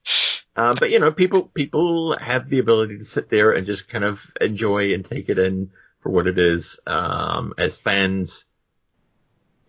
[0.57, 4.03] Um, but you know, people people have the ability to sit there and just kind
[4.03, 6.81] of enjoy and take it in for what it is.
[6.85, 8.45] Um, as fans,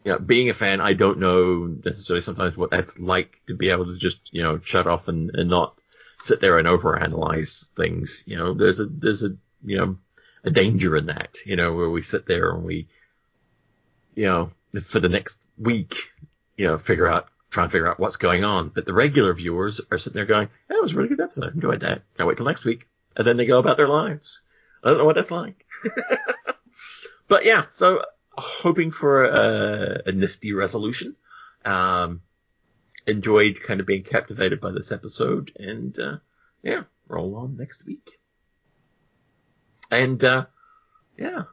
[0.03, 3.69] you know, being a fan, I don't know necessarily sometimes what that's like to be
[3.69, 5.79] able to just you know shut off and, and not
[6.23, 8.23] sit there and overanalyze things.
[8.25, 9.97] You know, there's a there's a you know
[10.49, 11.37] a danger in that.
[11.45, 12.87] You know, where we sit there and we,
[14.15, 14.51] you know,
[14.83, 15.95] for the next week,
[16.57, 18.69] you know, figure out, try and figure out what's going on.
[18.69, 21.53] But the regular viewers are sitting there going, that was a really good episode.
[21.55, 22.03] Enjoyed that.
[22.17, 22.87] Can't wait till next week.
[23.15, 24.41] and then they go about their lives.
[24.83, 25.65] I don't know what that's like.
[27.27, 28.03] but yeah, so
[28.37, 31.15] hoping for a, a nifty resolution.
[31.65, 32.21] Um,
[33.05, 36.17] enjoyed kind of being captivated by this episode, and uh,
[36.63, 38.19] yeah, roll on next week.
[39.91, 40.45] And uh,
[41.17, 41.43] yeah,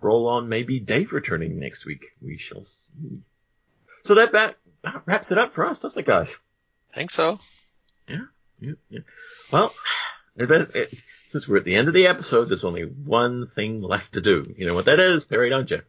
[0.00, 2.06] roll on maybe Dave returning next week.
[2.20, 3.22] We shall see.
[4.02, 4.56] So that, that
[5.04, 6.38] wraps it up for us, doesn't it, guys?
[6.96, 7.38] think so.
[8.08, 8.24] Yeah,
[8.58, 9.00] yeah, yeah.
[9.52, 9.72] Well,
[10.36, 10.90] it, it,
[11.26, 14.54] since we're at the end of the episode, there's only one thing left to do.
[14.56, 15.82] You know what that is, Perry, don't you?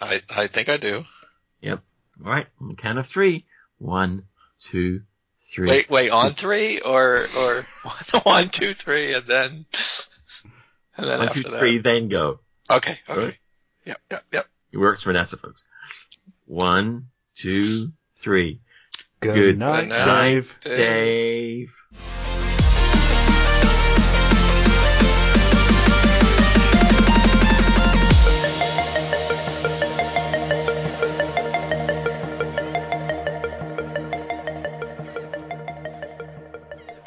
[0.00, 1.04] I I think I do.
[1.60, 1.80] Yep.
[2.24, 2.46] All right.
[2.60, 3.44] On the count of three.
[3.78, 4.24] One,
[4.58, 5.02] two,
[5.50, 5.68] three.
[5.68, 9.66] Wait, wait, on three or or one, one two, three, and then
[10.96, 11.82] and then One, after two, that.
[11.82, 12.40] then go.
[12.70, 13.24] Okay, okay.
[13.26, 13.36] Right.
[13.84, 14.46] Yep, yep, yep.
[14.72, 15.64] It works for NASA folks.
[16.46, 18.60] One, two, three.
[19.20, 20.58] Good, Good night, night, Dave.
[20.62, 21.74] Dave.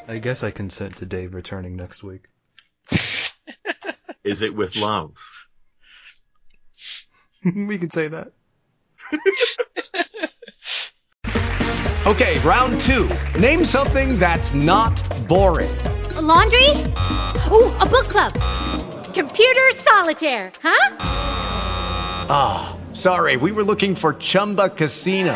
[0.10, 2.24] I guess I consent to Dave returning next week.
[4.28, 5.16] Is it with love?
[7.46, 8.32] we can say that.
[12.08, 13.10] Okay, round two.
[13.38, 14.96] Name something that's not
[15.28, 15.70] boring.
[16.16, 16.70] A laundry?
[17.52, 18.32] Ooh, a book club.
[19.14, 20.96] Computer solitaire, huh?
[22.30, 25.36] Ah, sorry, we were looking for Chumba Casino.